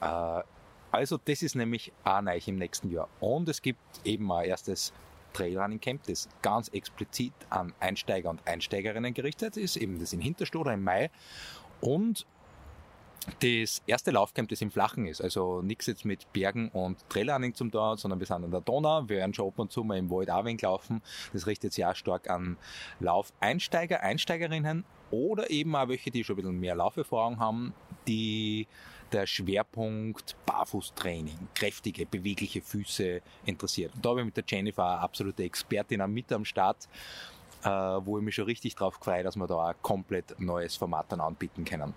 Äh, 0.00 0.42
also 0.90 1.18
das 1.24 1.42
ist 1.42 1.54
nämlich 1.54 1.92
auch 2.04 2.20
neu 2.22 2.38
im 2.46 2.56
nächsten 2.56 2.90
Jahr. 2.90 3.08
Und 3.20 3.48
es 3.48 3.62
gibt 3.62 3.80
eben 4.04 4.30
ein 4.32 4.46
erstes 4.46 4.92
Trailrunning 5.32 5.80
Camp, 5.80 6.02
das 6.04 6.28
ganz 6.42 6.68
explizit 6.68 7.34
an 7.50 7.74
Einsteiger 7.80 8.30
und 8.30 8.46
Einsteigerinnen 8.46 9.12
gerichtet 9.12 9.56
ist, 9.56 9.76
eben 9.76 9.98
das 9.98 10.12
in 10.12 10.20
Hinterstoder 10.20 10.72
im 10.72 10.82
Mai. 10.82 11.10
Und 11.80 12.26
das 13.40 13.82
erste 13.86 14.12
Laufcamp, 14.12 14.48
das 14.48 14.60
im 14.60 14.70
Flachen 14.70 15.06
ist, 15.06 15.20
also 15.20 15.60
nichts 15.60 15.86
jetzt 15.86 16.04
mit 16.04 16.32
Bergen 16.32 16.68
und 16.68 16.98
Trailrunning 17.08 17.54
zum 17.54 17.70
da, 17.70 17.96
sondern 17.96 18.20
wir 18.20 18.26
sind 18.26 18.44
an 18.44 18.50
der 18.50 18.60
Donau, 18.60 19.08
wir 19.08 19.16
werden 19.16 19.34
schon 19.34 19.48
ab 19.48 19.58
und 19.58 19.72
zu 19.72 19.82
mal 19.84 19.98
im 19.98 20.10
Wald 20.10 20.28
wenig 20.28 20.62
laufen. 20.62 21.02
Das 21.32 21.46
richtet 21.46 21.72
sich 21.72 21.84
auch 21.84 21.96
stark 21.96 22.30
an 22.30 22.56
Laufeinsteiger, 23.00 24.00
Einsteigerinnen 24.00 24.84
oder 25.10 25.50
eben 25.50 25.74
auch 25.76 25.88
welche, 25.88 26.10
die 26.10 26.24
schon 26.24 26.34
ein 26.34 26.42
bisschen 26.42 26.60
mehr 26.60 26.74
Lauferfahrung 26.74 27.38
haben, 27.38 27.74
die 28.06 28.66
der 29.12 29.26
Schwerpunkt 29.26 30.36
Barfußtraining, 30.46 31.48
kräftige, 31.54 32.06
bewegliche 32.06 32.60
Füße 32.60 33.22
interessiert. 33.44 33.94
Und 33.94 34.04
da 34.04 34.10
habe 34.10 34.20
ich 34.20 34.26
mit 34.26 34.36
der 34.36 34.44
Jennifer 34.46 34.84
eine 34.84 35.00
absolute 35.00 35.44
Expertin 35.44 36.02
mit 36.12 36.32
am 36.32 36.44
Start, 36.44 36.88
äh, 37.62 37.68
wo 37.68 38.18
ich 38.18 38.24
mich 38.24 38.34
schon 38.34 38.46
richtig 38.46 38.74
drauf 38.74 38.98
freue, 39.00 39.22
dass 39.22 39.36
wir 39.36 39.46
da 39.46 39.68
ein 39.68 39.74
komplett 39.82 40.38
neues 40.40 40.76
Format 40.76 41.06
dann 41.10 41.20
anbieten 41.20 41.64
können. 41.64 41.94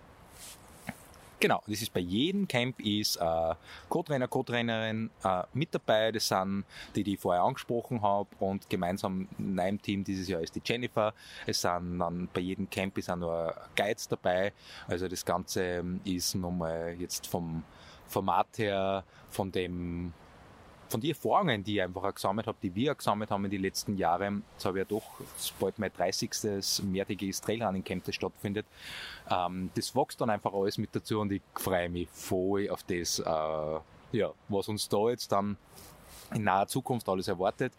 Genau, 1.41 1.63
das 1.67 1.81
ist 1.81 1.93
bei 1.93 2.01
jedem 2.01 2.49
Camp 2.49 2.81
ist 2.81 3.15
äh, 3.15 3.55
Co-Trainer, 3.87 4.27
Co-Trainerin 4.27 5.09
äh, 5.23 5.43
mit 5.53 5.73
dabei. 5.73 6.11
Das 6.11 6.27
sind 6.27 6.65
die, 6.95 7.03
die 7.03 7.13
ich 7.13 7.19
vorher 7.19 7.43
angesprochen 7.43 8.01
habe 8.01 8.27
und 8.39 8.69
gemeinsam 8.69 9.29
in 9.37 9.57
einem 9.57 9.81
Team 9.81 10.03
dieses 10.03 10.27
Jahr 10.27 10.41
ist 10.41 10.53
die 10.55 10.61
Jennifer. 10.65 11.13
Es 11.45 11.61
sind 11.61 11.99
dann 11.99 12.27
bei 12.33 12.41
jedem 12.41 12.69
Camp 12.69 12.97
ist 12.97 13.09
auch 13.09 13.15
nur 13.15 13.55
Guides 13.77 14.09
dabei. 14.09 14.51
Also 14.87 15.07
das 15.07 15.23
Ganze 15.23 15.83
ist 16.03 16.35
nochmal 16.35 16.95
jetzt 16.99 17.25
vom 17.25 17.63
Format 18.05 18.57
her, 18.57 19.05
von 19.29 19.49
dem 19.49 20.11
von 20.89 20.99
den 20.99 21.11
Erfahrungen, 21.11 21.63
die 21.63 21.75
ich 21.75 21.81
einfach 21.81 22.03
auch 22.03 22.13
gesammelt 22.13 22.47
habe, 22.47 22.57
die 22.61 22.73
wir 22.73 22.95
gesammelt 22.95 23.29
haben 23.31 23.45
in 23.45 23.51
den 23.51 23.61
letzten 23.61 23.95
Jahren, 23.95 24.43
jetzt 24.53 24.65
habe 24.65 24.79
ich 24.79 24.83
ja 24.83 24.87
doch 24.89 25.03
bald 25.59 25.77
mein 25.77 25.91
30. 25.95 26.83
mehrtägiges 26.83 27.41
Trailrunning 27.41 27.83
Camp, 27.83 28.03
das 28.05 28.15
stattfindet, 28.15 28.65
ähm, 29.29 29.69
das 29.75 29.95
wächst 29.95 30.19
dann 30.19 30.29
einfach 30.29 30.53
alles 30.53 30.77
mit 30.77 30.89
dazu 30.93 31.19
und 31.19 31.31
ich 31.31 31.41
freue 31.53 31.89
mich 31.89 32.09
voll 32.09 32.69
auf 32.69 32.83
das, 32.83 33.19
äh, 33.19 33.23
ja, 34.17 34.33
was 34.47 34.67
uns 34.67 34.89
da 34.89 35.09
jetzt 35.09 35.31
dann 35.31 35.57
in 36.33 36.43
naher 36.43 36.67
Zukunft 36.67 37.09
alles 37.09 37.27
erwartet. 37.27 37.73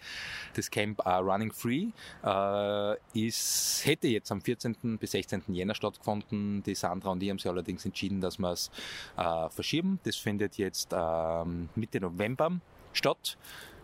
Das 0.55 0.71
Camp 0.71 1.01
uh, 1.07 1.11
Running 1.11 1.53
Free 1.53 1.89
uh, 2.25 2.95
ist, 3.15 3.83
hätte 3.85 4.09
jetzt 4.09 4.31
am 4.33 4.41
14. 4.41 4.99
bis 4.99 5.13
16. 5.13 5.43
Jänner 5.49 5.75
stattgefunden. 5.75 6.63
Die 6.65 6.75
Sandra 6.75 7.11
und 7.11 7.23
ich 7.23 7.31
haben 7.31 7.39
sich 7.39 7.49
allerdings 7.49 7.85
entschieden, 7.85 8.21
dass 8.21 8.39
wir 8.39 8.51
es 8.51 8.71
uh, 9.17 9.49
verschieben. 9.51 10.01
Das 10.03 10.17
findet 10.17 10.57
jetzt 10.59 10.91
ähm, 10.93 11.69
Mitte 11.77 12.01
November 12.01 12.61
statt. 12.93 13.37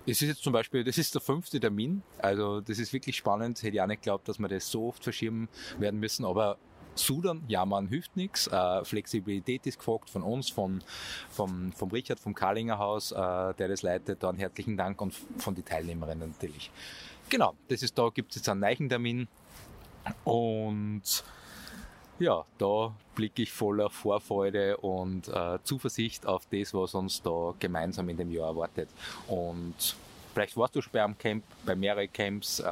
Es 0.07 0.23
ist 0.23 0.29
jetzt 0.29 0.43
zum 0.43 0.53
Beispiel, 0.53 0.85
das 0.85 0.99
ist 0.99 1.15
der 1.15 1.21
fünfte 1.21 1.59
Termin, 1.59 2.03
also 2.19 2.61
das 2.61 2.79
ist 2.79 2.93
wirklich 2.93 3.17
spannend. 3.17 3.63
Hätte 3.63 3.75
ich 3.75 3.81
auch 3.81 3.87
nicht 3.87 4.03
geglaubt, 4.03 4.29
dass 4.29 4.39
wir 4.39 4.49
das 4.49 4.71
so 4.71 4.89
oft 4.89 5.03
verschieben 5.03 5.49
werden 5.79 5.99
müssen, 5.99 6.25
aber 6.25 6.59
Sudan, 6.95 7.43
ja, 7.49 7.65
man 7.67 7.89
hilft 7.89 8.17
nichts. 8.17 8.47
Äh, 8.47 8.85
Flexibilität 8.85 9.67
ist 9.67 9.79
gefragt 9.79 10.09
von 10.11 10.23
uns, 10.23 10.49
von, 10.49 10.83
vom, 11.29 11.73
vom 11.73 11.91
Richard 11.91 12.19
vom 12.19 12.35
Karlinger 12.35 12.79
Haus, 12.79 13.13
äh, 13.13 13.17
der 13.17 13.69
das 13.69 13.83
leitet. 13.83 14.23
Dann 14.23 14.37
herzlichen 14.37 14.77
Dank 14.77 15.01
und 15.01 15.15
von 15.39 15.55
den 15.55 15.65
Teilnehmerinnen 15.65 16.31
natürlich. 16.31 16.71
Genau, 17.29 17.55
das 17.69 17.83
ist 17.83 17.99
da, 17.99 18.09
gibt 18.09 18.31
es 18.31 18.37
jetzt 18.37 18.49
einen 18.49 18.61
Neichentermin 18.61 19.29
und 20.25 21.03
ja, 22.19 22.45
da 22.59 22.93
blicke 23.15 23.43
ich 23.43 23.53
voller 23.53 23.91
Vorfreude 23.91 24.77
und 24.79 25.29
äh, 25.29 25.59
Zuversicht 25.63 26.27
auf 26.27 26.47
das, 26.51 26.73
was 26.73 26.95
uns 26.95 27.23
da 27.23 27.55
gemeinsam 27.59 28.09
in 28.09 28.17
dem 28.17 28.31
Jahr 28.31 28.49
erwartet. 28.49 28.89
Und 29.29 29.97
vielleicht 30.33 30.57
warst 30.57 30.75
du 30.77 30.83
schon 30.83 30.93
bei 30.93 31.05
einem 31.05 31.17
Camp, 31.19 31.45
bei 31.65 31.75
mehreren 31.75 32.13
Camps, 32.13 32.61
äh, 32.61 32.65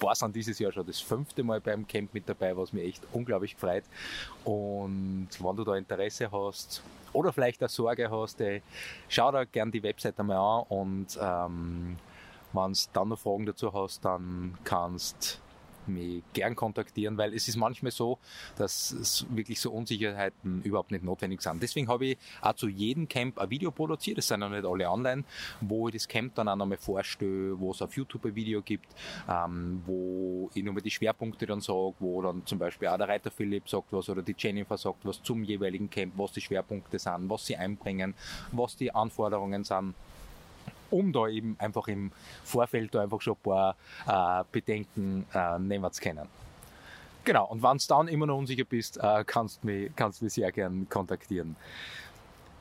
warst 0.00 0.22
dann 0.22 0.32
dieses 0.32 0.58
Jahr 0.58 0.72
schon 0.72 0.86
das 0.86 1.00
fünfte 1.00 1.42
Mal 1.42 1.60
beim 1.60 1.86
Camp 1.86 2.14
mit 2.14 2.28
dabei, 2.28 2.56
was 2.56 2.72
mir 2.72 2.82
echt 2.82 3.02
unglaublich 3.12 3.56
freut. 3.56 3.84
Und 4.44 5.28
wenn 5.38 5.56
du 5.56 5.64
da 5.64 5.76
Interesse 5.76 6.30
hast 6.30 6.82
oder 7.12 7.32
vielleicht 7.32 7.62
auch 7.64 7.68
Sorge 7.68 8.10
hast, 8.10 8.40
ey, 8.40 8.62
schau 9.08 9.32
da 9.32 9.44
gerne 9.44 9.72
die 9.72 9.82
Webseite 9.82 10.22
mal 10.22 10.36
an 10.36 10.66
und 10.68 11.18
ähm, 11.20 11.96
wenn 12.52 12.72
du 12.72 12.78
dann 12.92 13.08
noch 13.08 13.18
Fragen 13.18 13.46
dazu 13.46 13.72
hast, 13.72 14.04
dann 14.04 14.56
kannst 14.64 15.40
mich 15.88 16.22
gern 16.32 16.54
kontaktieren, 16.54 17.16
weil 17.16 17.34
es 17.34 17.48
ist 17.48 17.56
manchmal 17.56 17.92
so, 17.92 18.18
dass 18.56 18.92
es 18.92 19.26
wirklich 19.30 19.60
so 19.60 19.72
Unsicherheiten 19.72 20.62
überhaupt 20.62 20.90
nicht 20.90 21.04
notwendig 21.04 21.42
sind. 21.42 21.62
Deswegen 21.62 21.88
habe 21.88 22.06
ich 22.06 22.18
auch 22.40 22.54
zu 22.54 22.68
jedem 22.68 23.08
Camp 23.08 23.38
ein 23.38 23.50
Video 23.50 23.70
produziert, 23.70 24.18
das 24.18 24.28
sind 24.28 24.40
noch 24.40 24.50
nicht 24.50 24.64
alle 24.64 24.90
online, 24.90 25.24
wo 25.60 25.88
ich 25.88 25.94
das 25.94 26.08
Camp 26.08 26.34
dann 26.34 26.48
auch 26.48 26.56
nochmal 26.56 26.78
vorstelle, 26.78 27.58
wo 27.58 27.70
es 27.70 27.82
auf 27.82 27.96
YouTube 27.96 28.24
ein 28.26 28.34
Video 28.34 28.62
gibt, 28.62 28.88
ähm, 29.28 29.82
wo 29.86 30.50
ich 30.54 30.62
nochmal 30.62 30.82
die 30.82 30.90
Schwerpunkte 30.90 31.46
dann 31.46 31.60
sage, 31.60 31.94
wo 31.98 32.22
dann 32.22 32.44
zum 32.46 32.58
Beispiel 32.58 32.88
auch 32.88 32.98
der 32.98 33.08
Reiter 33.08 33.30
Philipp 33.30 33.68
sagt 33.68 33.92
was 33.92 34.08
oder 34.08 34.22
die 34.22 34.34
Jennifer 34.36 34.76
sagt 34.76 35.04
was 35.04 35.22
zum 35.22 35.42
jeweiligen 35.44 35.90
Camp, 35.90 36.14
was 36.16 36.32
die 36.32 36.40
Schwerpunkte 36.40 36.98
sind, 36.98 37.28
was 37.28 37.46
sie 37.46 37.56
einbringen, 37.56 38.14
was 38.52 38.76
die 38.76 38.94
Anforderungen 38.94 39.64
sind 39.64 39.94
um 40.90 41.12
da 41.12 41.28
eben 41.28 41.56
einfach 41.58 41.88
im 41.88 42.12
Vorfeld 42.44 42.94
da 42.94 43.02
einfach 43.02 43.20
schon 43.20 43.34
ein 43.34 43.42
paar 43.42 44.40
äh, 44.40 44.44
Bedenken 44.50 45.26
äh, 45.34 45.58
nehmen 45.58 45.92
zu 45.92 46.00
können. 46.00 46.26
Genau, 47.24 47.46
und 47.46 47.62
wenn 47.62 47.76
du 47.76 47.84
dann 47.88 48.08
immer 48.08 48.26
noch 48.26 48.38
unsicher 48.38 48.64
bist, 48.64 48.96
äh, 48.96 49.22
kannst 49.24 49.62
du 49.62 49.66
mich, 49.66 49.90
kannst 49.94 50.22
mich 50.22 50.32
sehr 50.32 50.50
gern 50.50 50.88
kontaktieren. 50.88 51.56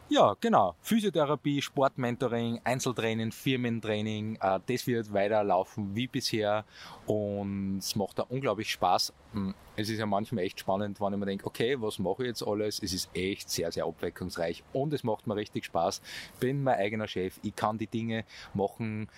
Ja, 0.09 0.37
genau. 0.39 0.73
Physiotherapie, 0.81 1.61
Sportmentoring, 1.61 2.61
Einzeltraining, 2.63 3.33
Firmentraining, 3.33 4.37
äh, 4.39 4.61
das 4.65 4.87
wird 4.87 5.11
weiterlaufen 5.11 5.93
wie 5.97 6.07
bisher 6.07 6.63
und 7.05 7.79
es 7.79 7.93
macht 7.97 8.17
da 8.17 8.23
unglaublich 8.23 8.71
Spaß. 8.71 9.11
Hm, 9.33 9.53
es 9.75 9.89
ist 9.89 9.99
ja 9.99 10.05
manchmal 10.05 10.45
echt 10.45 10.61
spannend, 10.61 11.01
wenn 11.01 11.11
ich 11.11 11.19
mir 11.19 11.25
denke, 11.25 11.45
okay, 11.45 11.75
was 11.81 11.99
mache 11.99 12.23
ich 12.23 12.27
jetzt 12.29 12.47
alles? 12.47 12.81
Es 12.81 12.93
ist 12.93 13.09
echt 13.13 13.49
sehr, 13.49 13.69
sehr 13.73 13.83
abwechslungsreich 13.83 14.63
und 14.71 14.93
es 14.93 15.03
macht 15.03 15.27
mir 15.27 15.35
richtig 15.35 15.65
Spaß. 15.65 16.01
Bin 16.39 16.63
mein 16.63 16.75
eigener 16.75 17.09
Chef, 17.09 17.37
ich 17.43 17.53
kann 17.53 17.77
die 17.77 17.87
Dinge 17.87 18.23
machen, 18.53 19.09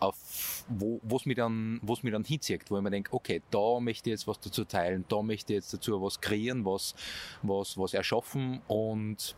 auf 0.00 0.64
wo 0.68 0.98
es 1.14 1.26
mir 1.26 1.34
dann 1.34 1.78
dann 1.84 2.24
hinzieht, 2.24 2.70
wo 2.70 2.78
ich 2.78 2.82
mir 2.82 2.90
denke, 2.90 3.12
okay, 3.12 3.42
da 3.50 3.80
möchte 3.80 4.08
ich 4.08 4.14
jetzt 4.14 4.26
was 4.26 4.40
dazu 4.40 4.64
teilen, 4.64 5.04
da 5.10 5.20
möchte 5.20 5.52
ich 5.52 5.58
jetzt 5.58 5.74
dazu 5.74 6.00
was 6.00 6.22
kreieren, 6.22 6.64
was 6.64 6.94
was 7.42 7.76
was 7.76 7.92
erschaffen 7.92 8.62
und 8.66 9.36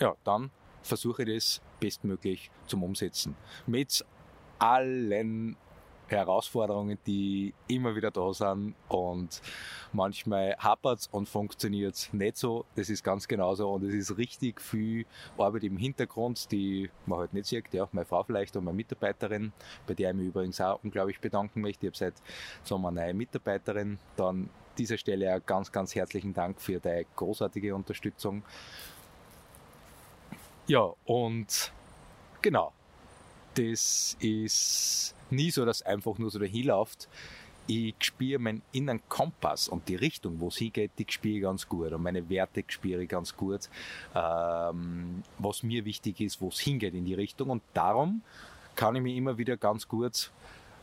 ja, 0.00 0.14
dann 0.24 0.50
versuche 0.82 1.22
ich 1.22 1.34
das 1.34 1.60
bestmöglich 1.78 2.50
zum 2.66 2.82
Umsetzen. 2.82 3.36
Mit 3.66 4.04
allen 4.58 5.56
Herausforderungen, 6.08 6.98
die 7.06 7.54
immer 7.68 7.94
wieder 7.94 8.10
da 8.10 8.32
sind 8.32 8.74
und 8.88 9.40
manchmal 9.92 10.56
hapert 10.58 11.08
und 11.12 11.28
funktioniert 11.28 12.08
nicht 12.12 12.36
so. 12.36 12.64
Das 12.74 12.90
ist 12.90 13.04
ganz 13.04 13.28
genauso 13.28 13.70
und 13.70 13.84
es 13.84 13.94
ist 13.94 14.18
richtig 14.18 14.60
viel 14.60 15.06
Arbeit 15.38 15.64
im 15.64 15.76
Hintergrund, 15.76 16.50
die 16.50 16.90
man 17.06 17.20
halt 17.20 17.32
nicht 17.32 17.46
sieht. 17.46 17.72
Ja, 17.72 17.88
meine 17.92 18.06
Frau 18.06 18.22
vielleicht 18.22 18.56
und 18.56 18.64
meine 18.64 18.76
Mitarbeiterin, 18.76 19.52
bei 19.86 19.94
der 19.94 20.10
ich 20.10 20.16
mich 20.16 20.26
übrigens 20.26 20.60
auch 20.60 20.82
unglaublich 20.82 21.20
bedanken 21.20 21.60
möchte. 21.60 21.86
Ich 21.86 21.90
habe 21.90 21.96
seit 21.96 22.14
Sommer 22.64 22.88
eine 22.88 23.02
neue 23.02 23.14
Mitarbeiterin. 23.14 23.98
Dann 24.16 24.50
dieser 24.78 24.98
Stelle 24.98 25.34
auch 25.34 25.44
ganz, 25.44 25.70
ganz 25.70 25.94
herzlichen 25.94 26.32
Dank 26.34 26.60
für 26.60 26.80
deine 26.80 27.04
großartige 27.16 27.74
Unterstützung. 27.74 28.42
Ja, 30.70 30.94
und 31.04 31.72
genau, 32.42 32.72
das 33.54 34.16
ist 34.20 35.16
nie 35.28 35.50
so, 35.50 35.64
dass 35.64 35.82
einfach 35.82 36.16
nur 36.18 36.30
so 36.30 36.38
dahin 36.38 36.68
läuft. 36.68 37.08
Ich 37.66 37.96
spüre 37.98 38.38
meinen 38.38 38.62
inneren 38.70 39.00
Kompass 39.08 39.66
und 39.66 39.88
die 39.88 39.96
Richtung, 39.96 40.38
wo 40.38 40.46
es 40.46 40.58
hingeht, 40.58 40.92
die 40.96 41.06
spüre 41.08 41.34
ich 41.34 41.42
ganz 41.42 41.68
gut. 41.68 41.90
Und 41.90 42.04
meine 42.04 42.30
Werte 42.30 42.62
spüre 42.68 43.02
ich 43.02 43.08
ganz 43.08 43.36
gut. 43.36 43.68
Ähm, 44.14 45.24
was 45.40 45.64
mir 45.64 45.84
wichtig 45.84 46.20
ist, 46.20 46.40
wo 46.40 46.46
es 46.50 46.60
hingeht 46.60 46.94
in 46.94 47.04
die 47.04 47.14
Richtung. 47.14 47.50
Und 47.50 47.64
darum 47.74 48.22
kann 48.76 48.94
ich 48.94 49.02
mich 49.02 49.16
immer 49.16 49.38
wieder 49.38 49.56
ganz 49.56 49.88
gut 49.88 50.30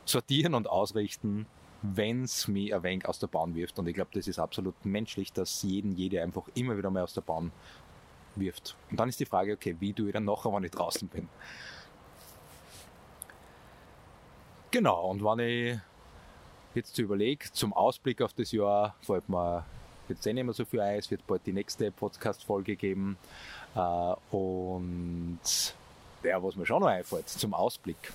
sortieren 0.03 0.53
und 0.53 0.67
ausrichten, 0.67 1.45
wenn 1.81 2.23
es 2.23 2.49
mich 2.49 2.75
ein 2.75 2.83
wenig 2.83 3.07
aus 3.07 3.19
der 3.19 3.27
Bahn 3.27 3.55
wirft. 3.55 3.79
Und 3.79 3.87
ich 3.87 3.95
glaube, 3.95 4.11
das 4.13 4.27
ist 4.27 4.37
absolut 4.37 4.83
menschlich, 4.83 5.31
dass 5.31 5.63
jeden, 5.63 5.95
jede 5.95 6.21
einfach 6.21 6.43
immer 6.55 6.77
wieder 6.77 6.89
mal 6.89 7.03
aus 7.03 7.13
der 7.13 7.21
Bahn 7.21 7.53
wirft. 8.39 8.75
Und 8.89 8.99
dann 8.99 9.09
ist 9.09 9.19
die 9.19 9.25
Frage, 9.25 9.53
okay, 9.53 9.75
wie 9.79 9.93
tue 9.93 10.07
ich 10.07 10.13
dann 10.13 10.25
nachher, 10.25 10.51
wenn 10.53 10.63
ich 10.63 10.71
draußen 10.71 11.07
bin? 11.07 11.27
Genau, 14.71 15.09
und 15.09 15.23
wenn 15.23 15.39
ich 15.39 15.79
jetzt 16.75 16.97
überlege, 16.99 17.51
zum 17.51 17.73
Ausblick 17.73 18.21
auf 18.21 18.33
das 18.33 18.51
Jahr, 18.51 18.95
fällt 19.01 19.27
mir 19.29 19.65
jetzt 20.09 20.25
eh 20.27 20.33
nicht 20.33 20.43
mehr 20.43 20.53
so 20.53 20.65
viel 20.65 20.79
ein, 20.79 20.99
es 20.99 21.09
wird 21.09 21.25
bald 21.25 21.45
die 21.45 21.53
nächste 21.53 21.91
Podcast-Folge 21.91 22.75
geben. 22.75 23.17
Äh, 23.75 24.13
und 24.31 25.39
ja, 26.23 26.41
was 26.41 26.55
mir 26.55 26.65
schon 26.65 26.81
noch 26.81 26.87
einfällt, 26.87 27.29
zum 27.29 27.53
Ausblick. 27.53 28.13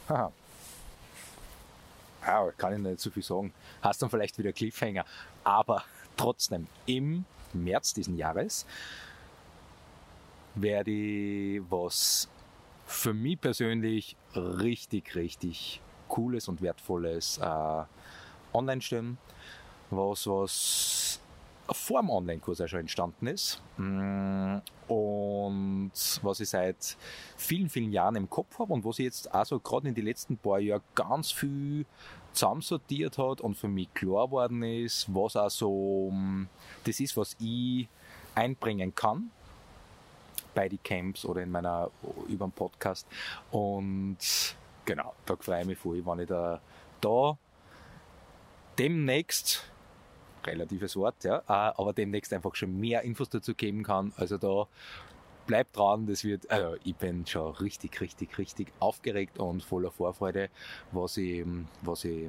Ja, 2.25 2.53
kann 2.57 2.75
ich 2.75 2.79
nicht 2.79 3.01
so 3.01 3.11
viel 3.11 3.23
sagen. 3.23 3.53
Hast 3.81 4.01
dann 4.01 4.09
vielleicht 4.09 4.39
wieder 4.39 4.53
Cliffhanger. 4.53 5.05
Aber 5.43 5.83
trotzdem, 6.17 6.69
im 6.87 7.25
März 7.53 7.95
diesen 7.95 8.17
Jahres 8.17 8.65
werde 10.55 10.91
ich 10.91 11.63
was 11.71 12.29
für 12.87 13.15
mich 13.15 13.41
persönlich 13.41 14.17
richtig, 14.35 15.15
richtig 15.15 15.81
Cooles 16.09 16.49
und 16.49 16.61
Wertvolles 16.61 17.39
äh, 17.39 17.85
online 18.53 18.83
stellen. 18.83 19.19
Was, 19.91 20.27
was 20.27 21.21
vor 21.71 22.01
dem 22.01 22.11
Online-Kurs 22.11 22.61
auch 22.61 22.69
schon 22.69 22.81
entstanden 22.81 23.27
ist. 23.27 23.63
Mm, 23.77 24.59
und 24.89 25.93
was 26.23 26.41
ich 26.41 26.49
seit 26.49 26.97
vielen, 27.37 27.69
vielen 27.69 27.93
Jahren 27.93 28.17
im 28.17 28.29
Kopf 28.29 28.59
habe 28.59 28.73
und 28.73 28.85
was 28.85 28.99
ich 28.99 29.07
jetzt 29.07 29.33
also 29.35 29.59
gerade 29.59 29.89
in 29.89 29.95
den 29.95 30.05
letzten 30.05 30.37
paar 30.37 30.59
Jahren 30.59 30.83
ganz 30.95 31.31
viel 31.31 31.87
zusammensortiert 32.33 33.19
hat 33.19 33.41
und 33.41 33.57
für 33.57 33.69
mich 33.69 33.93
klar 33.95 34.27
geworden 34.27 34.63
ist, 34.63 35.07
was 35.15 35.37
auch 35.37 35.51
so 35.51 36.11
mm, 36.11 36.49
das 36.85 37.01
ist, 37.01 37.17
was 37.17 37.37
ich 37.39 37.89
einbringen 38.35 38.95
kann 38.95 39.31
bei 40.55 40.69
die 40.69 40.79
Camps 40.79 41.25
oder 41.25 41.43
in 41.43 41.51
meiner 41.51 41.91
über 42.29 42.47
den 42.47 42.53
Podcast 42.53 43.07
und 43.51 44.19
genau, 44.85 45.15
da 45.27 45.37
freue 45.37 45.61
ich 45.61 45.67
mich 45.67 45.79
voll, 45.79 46.05
wenn 46.05 46.21
ich 46.21 46.29
da, 46.29 46.61
da 47.01 47.37
demnächst 48.79 49.71
relatives 50.45 50.97
Wort, 50.97 51.23
ja, 51.25 51.39
äh, 51.39 51.43
aber 51.49 51.93
demnächst 51.93 52.33
einfach 52.33 52.55
schon 52.55 52.79
mehr 52.79 53.03
Infos 53.03 53.29
dazu 53.29 53.55
geben 53.55 53.83
kann. 53.83 54.13
Also 54.17 54.39
da 54.39 54.67
bleibt 55.47 55.77
dran, 55.77 56.07
das 56.07 56.25
wird, 56.25 56.51
also 56.51 56.77
ich 56.85 56.97
bin 56.97 57.27
schon 57.27 57.55
richtig, 57.57 58.01
richtig, 58.01 58.39
richtig 58.39 58.73
aufgeregt 58.81 59.39
und 59.39 59.63
voller 59.63 59.91
Vorfreude, 59.91 60.51
was 60.91 61.17
ich, 61.17 61.45
was 61.83 62.05
ich 62.05 62.29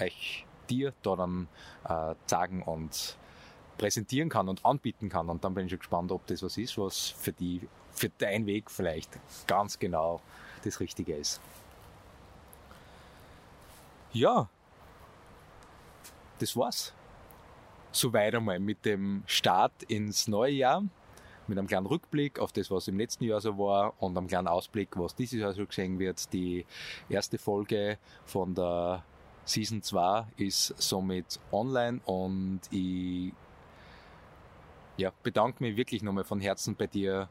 euch 0.00 0.46
dir 0.68 0.92
da 1.02 1.16
dann 1.16 1.48
äh, 1.88 2.14
sagen 2.26 2.62
und 2.62 3.16
präsentieren 3.78 4.28
kann 4.28 4.48
und 4.48 4.64
anbieten 4.64 5.08
kann. 5.08 5.28
Und 5.30 5.44
dann 5.44 5.54
bin 5.54 5.66
ich 5.66 5.70
schon 5.70 5.78
gespannt, 5.78 6.12
ob 6.12 6.26
das 6.26 6.42
was 6.42 6.58
ist, 6.58 6.76
was 6.76 7.08
für 7.08 7.32
die, 7.32 7.66
für 7.92 8.10
deinen 8.10 8.46
Weg 8.46 8.70
vielleicht 8.70 9.18
ganz 9.46 9.78
genau 9.78 10.20
das 10.64 10.80
Richtige 10.80 11.14
ist. 11.14 11.40
Ja, 14.12 14.48
das 16.38 16.56
war's 16.56 16.92
soweit 17.92 18.34
einmal 18.34 18.58
mit 18.58 18.84
dem 18.84 19.22
Start 19.26 19.82
ins 19.84 20.28
neue 20.28 20.52
Jahr, 20.52 20.84
mit 21.46 21.58
einem 21.58 21.66
kleinen 21.66 21.86
Rückblick 21.86 22.38
auf 22.38 22.52
das, 22.52 22.70
was 22.70 22.88
im 22.88 22.98
letzten 22.98 23.24
Jahr 23.24 23.40
so 23.40 23.56
war 23.58 23.94
und 23.98 24.16
einem 24.16 24.26
kleinen 24.26 24.48
Ausblick, 24.48 24.90
was 24.96 25.14
dieses 25.14 25.40
Jahr 25.40 25.52
so 25.52 25.66
gesehen 25.66 25.98
wird. 25.98 26.32
Die 26.32 26.66
erste 27.08 27.38
Folge 27.38 27.98
von 28.26 28.54
der 28.54 29.02
Season 29.44 29.82
2 29.82 30.26
ist 30.36 30.74
somit 30.78 31.40
online 31.50 32.00
und 32.04 32.60
ich 32.70 33.32
ja, 34.98 35.12
bedanke 35.22 35.62
mich 35.62 35.76
wirklich 35.76 36.02
nochmal 36.02 36.24
von 36.24 36.40
Herzen 36.40 36.74
bei 36.74 36.86
dir, 36.86 37.28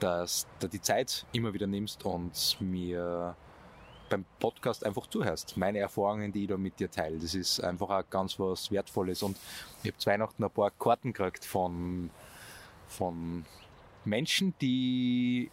dass 0.00 0.46
du 0.58 0.68
die 0.68 0.80
Zeit 0.80 1.26
immer 1.32 1.52
wieder 1.52 1.66
nimmst 1.66 2.04
und 2.04 2.56
mir 2.60 3.36
beim 4.08 4.24
Podcast 4.40 4.86
einfach 4.86 5.06
zuhörst. 5.06 5.56
Meine 5.58 5.80
Erfahrungen, 5.80 6.32
die 6.32 6.42
ich 6.42 6.48
da 6.48 6.56
mit 6.56 6.80
dir 6.80 6.90
teile. 6.90 7.18
Das 7.18 7.34
ist 7.34 7.60
einfach 7.60 7.90
auch 7.90 8.08
ganz 8.08 8.40
was 8.40 8.70
Wertvolles. 8.70 9.22
Und 9.22 9.38
ich 9.82 9.92
habe 9.92 10.06
Weihnachten 10.06 10.42
ein 10.42 10.50
paar 10.50 10.70
Karten 10.70 11.12
gekriegt 11.12 11.44
von, 11.44 12.10
von 12.86 13.44
Menschen, 14.06 14.54
die 14.60 15.50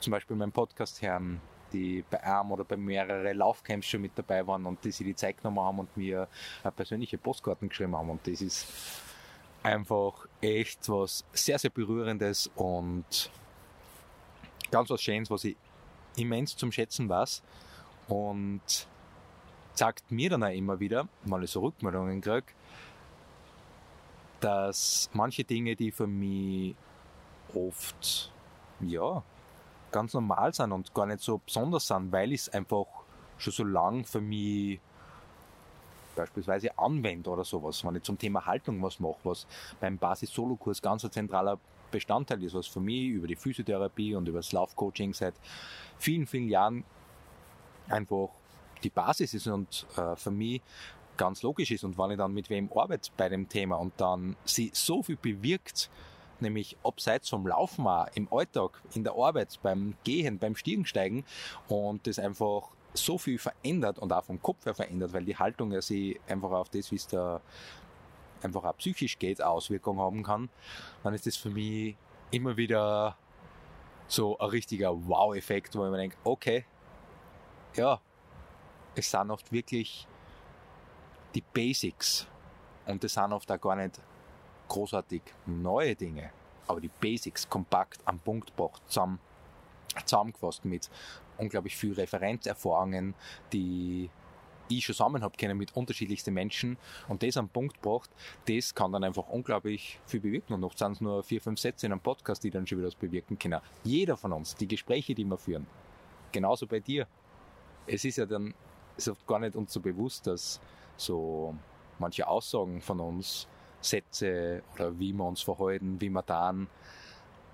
zum 0.00 0.12
Beispiel 0.12 0.36
meinen 0.36 0.52
Podcast 0.52 1.02
hören, 1.02 1.40
die 1.74 2.02
bei 2.10 2.22
einem 2.22 2.52
oder 2.52 2.64
bei 2.64 2.78
mehreren 2.78 3.36
Laufcamps 3.36 3.86
schon 3.86 4.00
mit 4.00 4.12
dabei 4.14 4.46
waren 4.46 4.64
und 4.64 4.82
die 4.84 4.90
sich 4.90 5.06
die 5.06 5.14
Zeit 5.14 5.36
genommen 5.36 5.60
haben 5.60 5.78
und 5.80 5.94
mir 5.96 6.28
persönliche 6.76 7.18
Postkarten 7.18 7.68
geschrieben 7.68 7.94
haben. 7.94 8.08
Und 8.08 8.26
das 8.26 8.40
ist 8.40 8.66
einfach 9.62 10.26
echt 10.42 10.88
was 10.88 11.24
sehr, 11.32 11.58
sehr 11.58 11.70
Berührendes 11.70 12.50
und 12.56 13.30
ganz 14.70 14.90
was 14.90 15.00
Schönes, 15.00 15.30
was 15.30 15.44
ich 15.44 15.56
immens 16.16 16.56
zum 16.56 16.72
Schätzen 16.72 17.08
weiß 17.08 17.42
und 18.08 18.60
sagt 19.74 20.10
mir 20.10 20.30
dann 20.30 20.42
auch 20.42 20.50
immer 20.50 20.80
wieder, 20.80 21.08
mal 21.24 21.46
so 21.46 21.60
Rückmeldungen 21.60 22.20
kriege, 22.20 22.46
dass 24.40 25.08
manche 25.12 25.44
Dinge, 25.44 25.76
die 25.76 25.92
für 25.92 26.06
mich 26.06 26.74
oft, 27.54 28.32
ja, 28.80 29.22
ganz 29.92 30.14
normal 30.14 30.52
sind 30.52 30.72
und 30.72 30.92
gar 30.92 31.06
nicht 31.06 31.20
so 31.20 31.38
besonders 31.38 31.86
sind, 31.86 32.10
weil 32.12 32.32
ich 32.32 32.42
es 32.42 32.48
einfach 32.48 32.86
schon 33.38 33.52
so 33.52 33.64
lang 33.64 34.04
für 34.04 34.20
mich 34.20 34.80
beispielsweise 36.14 36.78
anwende 36.78 37.30
oder 37.30 37.44
sowas, 37.44 37.84
wenn 37.84 37.96
ich 37.96 38.02
zum 38.02 38.18
Thema 38.18 38.44
Haltung 38.46 38.82
was 38.82 39.00
mache, 39.00 39.18
was 39.24 39.46
beim 39.80 39.98
Basis-Solo-Kurs 39.98 40.82
ganz 40.82 41.04
ein 41.04 41.12
zentraler 41.12 41.58
Bestandteil 41.90 42.42
ist, 42.42 42.54
was 42.54 42.66
für 42.66 42.80
mich 42.80 43.08
über 43.08 43.26
die 43.26 43.36
Physiotherapie 43.36 44.14
und 44.14 44.26
über 44.28 44.38
das 44.38 44.52
Laufcoaching 44.52 45.14
seit 45.14 45.34
vielen, 45.98 46.26
vielen 46.26 46.48
Jahren 46.48 46.84
einfach 47.88 48.30
die 48.82 48.90
Basis 48.90 49.34
ist 49.34 49.46
und 49.46 49.86
äh, 49.96 50.16
für 50.16 50.30
mich 50.30 50.60
ganz 51.16 51.42
logisch 51.42 51.70
ist. 51.70 51.84
Und 51.84 51.98
wenn 51.98 52.12
ich 52.12 52.18
dann 52.18 52.32
mit 52.32 52.50
wem 52.50 52.70
arbeite 52.74 53.10
bei 53.16 53.28
dem 53.28 53.48
Thema 53.48 53.76
und 53.76 53.92
dann 53.98 54.36
sie 54.44 54.70
so 54.74 55.02
viel 55.02 55.16
bewirkt, 55.16 55.90
nämlich 56.40 56.76
abseits 56.82 57.28
vom 57.28 57.46
Laufen 57.46 57.86
auch, 57.86 58.08
im 58.14 58.32
Alltag, 58.32 58.82
in 58.94 59.04
der 59.04 59.14
Arbeit, 59.14 59.58
beim 59.62 59.94
Gehen, 60.04 60.38
beim 60.38 60.56
Stiegensteigen 60.56 61.24
und 61.68 62.06
das 62.06 62.18
einfach 62.18 62.70
so 62.94 63.18
viel 63.18 63.38
verändert 63.38 63.98
und 63.98 64.12
auch 64.12 64.24
vom 64.24 64.40
Kopf 64.40 64.66
her 64.66 64.74
verändert, 64.74 65.12
weil 65.12 65.24
die 65.24 65.36
Haltung 65.36 65.72
ja 65.72 65.80
sie 65.80 66.20
einfach 66.28 66.50
auf 66.50 66.68
das, 66.68 66.90
wie 66.90 66.96
es 66.96 67.06
da 67.06 67.40
einfach 68.42 68.64
auch 68.64 68.76
psychisch 68.76 69.18
geht, 69.18 69.42
Auswirkungen 69.42 70.00
haben 70.00 70.22
kann, 70.22 70.50
dann 71.02 71.14
ist 71.14 71.26
das 71.26 71.36
für 71.36 71.50
mich 71.50 71.96
immer 72.30 72.56
wieder 72.56 73.16
so 74.08 74.38
ein 74.38 74.48
richtiger 74.50 74.90
Wow-Effekt, 75.08 75.74
wo 75.76 75.84
ich 75.84 75.90
mir 75.90 75.96
denke, 75.96 76.16
okay, 76.24 76.64
ja, 77.74 78.00
es 78.94 79.10
sind 79.10 79.30
oft 79.30 79.50
wirklich 79.52 80.06
die 81.34 81.40
Basics 81.40 82.26
und 82.86 83.02
es 83.04 83.14
sind 83.14 83.32
oft 83.32 83.50
auch 83.50 83.60
gar 83.60 83.76
nicht 83.76 84.00
großartig 84.68 85.22
neue 85.46 85.94
Dinge, 85.94 86.30
aber 86.66 86.80
die 86.80 86.88
Basics 86.88 87.48
kompakt 87.48 88.00
am 88.04 88.18
Punkt 88.18 88.48
gebracht, 88.48 88.82
zusammen, 88.86 89.18
zusammengefasst 90.04 90.64
mit 90.64 90.90
unglaublich 91.38 91.76
viel 91.76 91.92
Referenzerfahrungen, 91.92 93.14
die 93.52 94.10
ich 94.68 94.84
schon 94.84 94.94
zusammen 94.94 95.22
habe 95.22 95.36
können 95.36 95.58
mit 95.58 95.76
unterschiedlichsten 95.76 96.32
Menschen 96.32 96.78
und 97.08 97.22
das 97.22 97.36
am 97.36 97.48
Punkt 97.48 97.82
gebracht, 97.82 98.10
das 98.46 98.74
kann 98.74 98.92
dann 98.92 99.04
einfach 99.04 99.28
unglaublich 99.28 99.98
viel 100.06 100.20
bewirken. 100.20 100.54
Und 100.54 100.64
oft 100.64 100.78
sind 100.78 100.92
es 100.92 101.00
nur 101.00 101.22
vier, 101.22 101.40
fünf 101.40 101.58
Sätze 101.58 101.86
in 101.86 101.92
einem 101.92 102.00
Podcast, 102.00 102.42
die 102.44 102.50
dann 102.50 102.66
schon 102.66 102.78
wieder 102.78 102.88
was 102.88 102.94
bewirken 102.94 103.38
können. 103.38 103.60
Jeder 103.84 104.16
von 104.16 104.32
uns, 104.32 104.54
die 104.54 104.68
Gespräche, 104.68 105.14
die 105.14 105.24
wir 105.24 105.36
führen, 105.36 105.66
genauso 106.30 106.66
bei 106.66 106.80
dir, 106.80 107.06
es 107.86 108.04
ist 108.04 108.16
ja 108.16 108.26
dann 108.26 108.54
ist 108.96 109.08
oft 109.08 109.26
gar 109.26 109.38
nicht 109.38 109.56
uns 109.56 109.72
so 109.72 109.80
bewusst, 109.80 110.26
dass 110.26 110.60
so 110.96 111.54
manche 111.98 112.26
Aussagen 112.26 112.80
von 112.80 113.00
uns, 113.00 113.48
Sätze 113.80 114.62
oder 114.74 114.98
wie 114.98 115.12
wir 115.12 115.24
uns 115.24 115.42
verhalten, 115.42 116.00
wie 116.00 116.08
wir 116.08 116.22
dann 116.22 116.68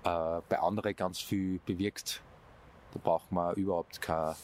äh, 0.03 0.41
bei 0.47 0.59
anderen 0.59 0.95
ganz 0.95 1.19
viel 1.19 1.59
bewirkt. 1.65 2.21
Da 2.93 2.99
braucht 3.03 3.31
man 3.31 3.55
überhaupt 3.55 4.01
kein 4.01 4.35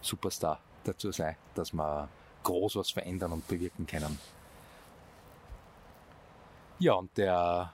Superstar 0.00 0.60
dazu 0.84 1.12
sein, 1.12 1.36
dass 1.54 1.72
wir 1.72 2.08
groß 2.42 2.76
was 2.76 2.90
verändern 2.90 3.32
und 3.32 3.46
bewirken 3.48 3.86
können. 3.86 4.18
Ja, 6.78 6.94
und 6.94 7.16
der 7.16 7.72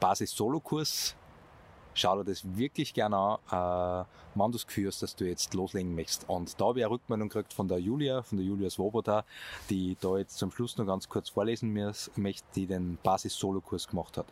Basis-Solo-Kurs 0.00 1.14
schau 1.96 2.22
dir 2.22 2.24
das 2.24 2.42
wirklich 2.56 2.92
gerne 2.94 3.16
an, 3.16 4.04
äh, 4.04 4.04
wann 4.34 4.52
du 4.52 4.56
es 4.56 4.64
führst, 4.64 5.02
dass 5.02 5.16
du 5.16 5.24
jetzt 5.24 5.54
loslegen 5.54 5.94
möchtest. 5.94 6.28
Und 6.28 6.60
da 6.60 6.66
habe 6.66 6.80
ich 6.80 6.84
eine 6.84 6.94
Rückmeldung 6.94 7.28
gekriegt 7.28 7.54
von 7.54 7.68
der 7.68 7.78
Julia, 7.78 8.22
von 8.22 8.38
der 8.38 8.46
Julia 8.46 8.70
Swoboda, 8.70 9.24
die 9.70 9.96
da 10.00 10.18
jetzt 10.18 10.36
zum 10.36 10.50
Schluss 10.50 10.76
noch 10.76 10.86
ganz 10.86 11.08
kurz 11.08 11.30
vorlesen 11.30 11.72
möchte, 11.72 12.44
die 12.54 12.66
den 12.66 12.98
Basis-Solo-Kurs 13.02 13.88
gemacht 13.88 14.18
hat. 14.18 14.26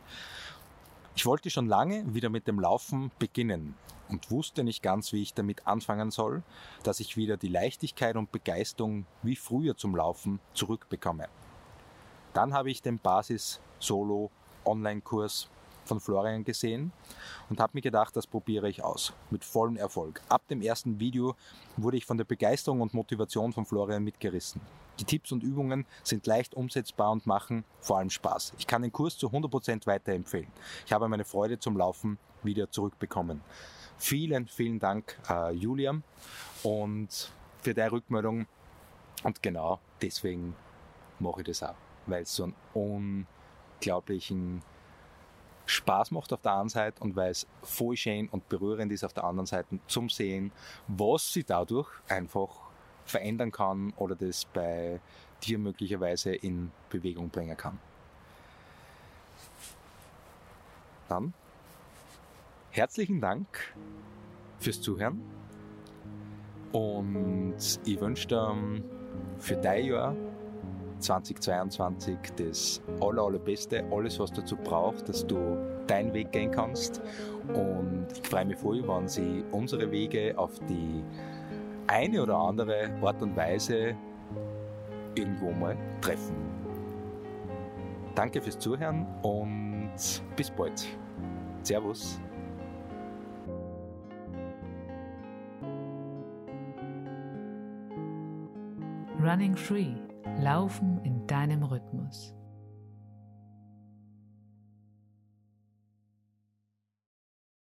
Ich 1.17 1.27
wollte 1.27 1.49
schon 1.49 1.69
lange 1.69 2.13
wieder 2.13 2.29
mit 2.29 2.49
dem 2.49 2.59
Laufen 2.59 3.13
beginnen 3.21 3.77
und 4.09 4.33
wusste 4.33 4.65
nicht 4.65 4.83
ganz, 4.83 5.13
wie 5.13 5.23
ich 5.23 5.33
damit 5.33 5.65
anfangen 5.65 6.11
soll, 6.11 6.43
dass 6.83 6.99
ich 6.99 7.17
wieder 7.17 7.37
die 7.37 7.49
Leichtigkeit 7.49 8.17
und 8.17 8.33
Begeisterung 8.33 9.07
wie 9.23 9.37
früher 9.37 9.77
zum 9.77 9.95
Laufen 9.95 10.41
zurückbekomme. 10.55 11.29
Dann 12.33 12.53
habe 12.53 12.71
ich 12.71 12.83
den 12.83 12.99
Basis 12.99 13.61
Solo 13.79 14.33
Online-Kurs 14.65 15.49
von 15.85 16.01
Florian 16.01 16.43
gesehen 16.43 16.93
und 17.49 17.61
habe 17.61 17.73
mir 17.75 17.83
gedacht, 17.83 18.17
das 18.17 18.27
probiere 18.27 18.69
ich 18.69 18.83
aus. 18.83 19.13
Mit 19.31 19.45
vollem 19.45 19.77
Erfolg. 19.77 20.21
Ab 20.29 20.49
dem 20.49 20.63
ersten 20.63 20.99
Video 20.99 21.37
wurde 21.77 21.97
ich 21.97 22.07
von 22.07 22.19
der 22.19 22.25
Begeisterung 22.25 22.81
und 22.81 22.93
Motivation 22.93 23.53
von 23.53 23.65
Florian 23.65 24.03
mitgerissen. 24.03 24.61
Die 25.01 25.05
Tipps 25.05 25.33
und 25.33 25.43
Übungen 25.43 25.87
sind 26.03 26.27
leicht 26.27 26.55
umsetzbar 26.55 27.11
und 27.11 27.27
machen 27.27 27.65
vor 27.81 27.99
allem 27.99 28.11
Spaß. 28.11 28.55
Ich 28.59 28.67
kann 28.67 28.83
den 28.83 28.93
Kurs 28.93 29.19
zu 29.19 29.29
100% 29.29 29.87
weiterempfehlen. 29.87 30.49
Ich 30.87 30.93
habe 30.93 31.09
meine 31.09 31.25
Freude 31.25 31.59
zum 31.59 31.77
Laufen 31.77 32.19
wieder 32.43 32.71
zurückbekommen. 32.71 33.41
Vielen, 33.99 34.47
vielen 34.47 34.79
Dank, 34.79 35.19
äh, 35.29 35.53
Julian, 35.53 36.05
und 36.63 37.33
für 37.63 37.75
deine 37.75 37.93
Rückmeldung. 37.93 38.47
Und 39.23 39.43
genau 39.43 39.81
deswegen 40.01 40.55
mache 41.19 41.41
ich 41.41 41.47
das 41.47 41.63
auch, 41.63 41.75
weil 42.07 42.23
es 42.23 42.35
so 42.35 42.45
einen 42.45 43.17
unglaublichen 43.81 44.63
Spaß 45.67 46.11
macht 46.11 46.33
auf 46.33 46.43
der 46.43 46.57
einen 46.57 46.69
Seite 46.69 47.03
und 47.03 47.17
weil 47.17 47.31
es 47.31 47.47
voll 47.63 47.97
schön 47.97 48.29
und 48.29 48.49
berührend 48.49 48.93
ist 48.93 49.05
auf 49.05 49.15
der 49.15 49.25
anderen 49.25 49.47
Seite 49.47 49.79
zum 49.87 50.09
Sehen, 50.11 50.53
was 50.89 51.33
sie 51.33 51.45
dadurch 51.45 51.89
einfach 52.09 52.64
verändern 53.05 53.53
kann 53.53 53.93
oder 53.97 54.15
das 54.15 54.45
bei 54.47 55.01
dir 55.43 55.59
möglicherweise 55.59 56.35
in 56.35 56.71
Bewegung 56.89 57.29
bringen 57.29 57.57
kann. 57.57 57.79
Dann 61.09 61.35
herzlichen 62.71 63.21
Dank 63.21 63.47
fürs 64.59 64.81
Zuhören 64.81 65.21
und 66.73 67.57
ich 67.85 68.01
wünsche 68.01 68.27
dir 68.27 68.57
für 69.39 69.57
dein 69.57 69.85
Jahr 69.85 70.17
2022 70.99 72.19
das 72.37 72.83
aller, 73.01 73.23
allerbeste, 73.23 73.85
alles, 73.93 74.19
was 74.19 74.33
dazu 74.33 74.57
braucht, 74.57 75.09
dass 75.09 75.27
du 75.27 75.37
deinen 75.87 76.15
Weg 76.15 76.33
gehen 76.33 76.51
kannst. 76.51 77.03
Und 77.49 78.07
ich 78.15 78.27
freue 78.27 78.47
mich 78.47 78.57
voll, 78.57 78.87
wenn 78.89 79.07
sie 79.07 79.45
unsere 79.53 79.91
Wege 79.91 80.37
auf 80.37 80.59
die 80.61 81.05
eine 81.87 82.23
oder 82.23 82.37
andere 82.37 82.91
Art 83.03 83.23
und 83.23 83.37
Weise 83.37 83.95
irgendwo 85.15 85.53
mal 85.53 85.77
treffen. 86.01 86.35
Danke 88.15 88.41
fürs 88.41 88.59
Zuhören 88.59 89.07
und 89.23 89.93
bis 90.37 90.51
bald. 90.51 90.87
Servus. 91.63 92.21
Running 99.21 99.57
Free 99.57 99.95
Laufen 100.41 101.01
in 101.05 101.27
deinem 101.27 101.63
Rhythmus. 101.63 102.35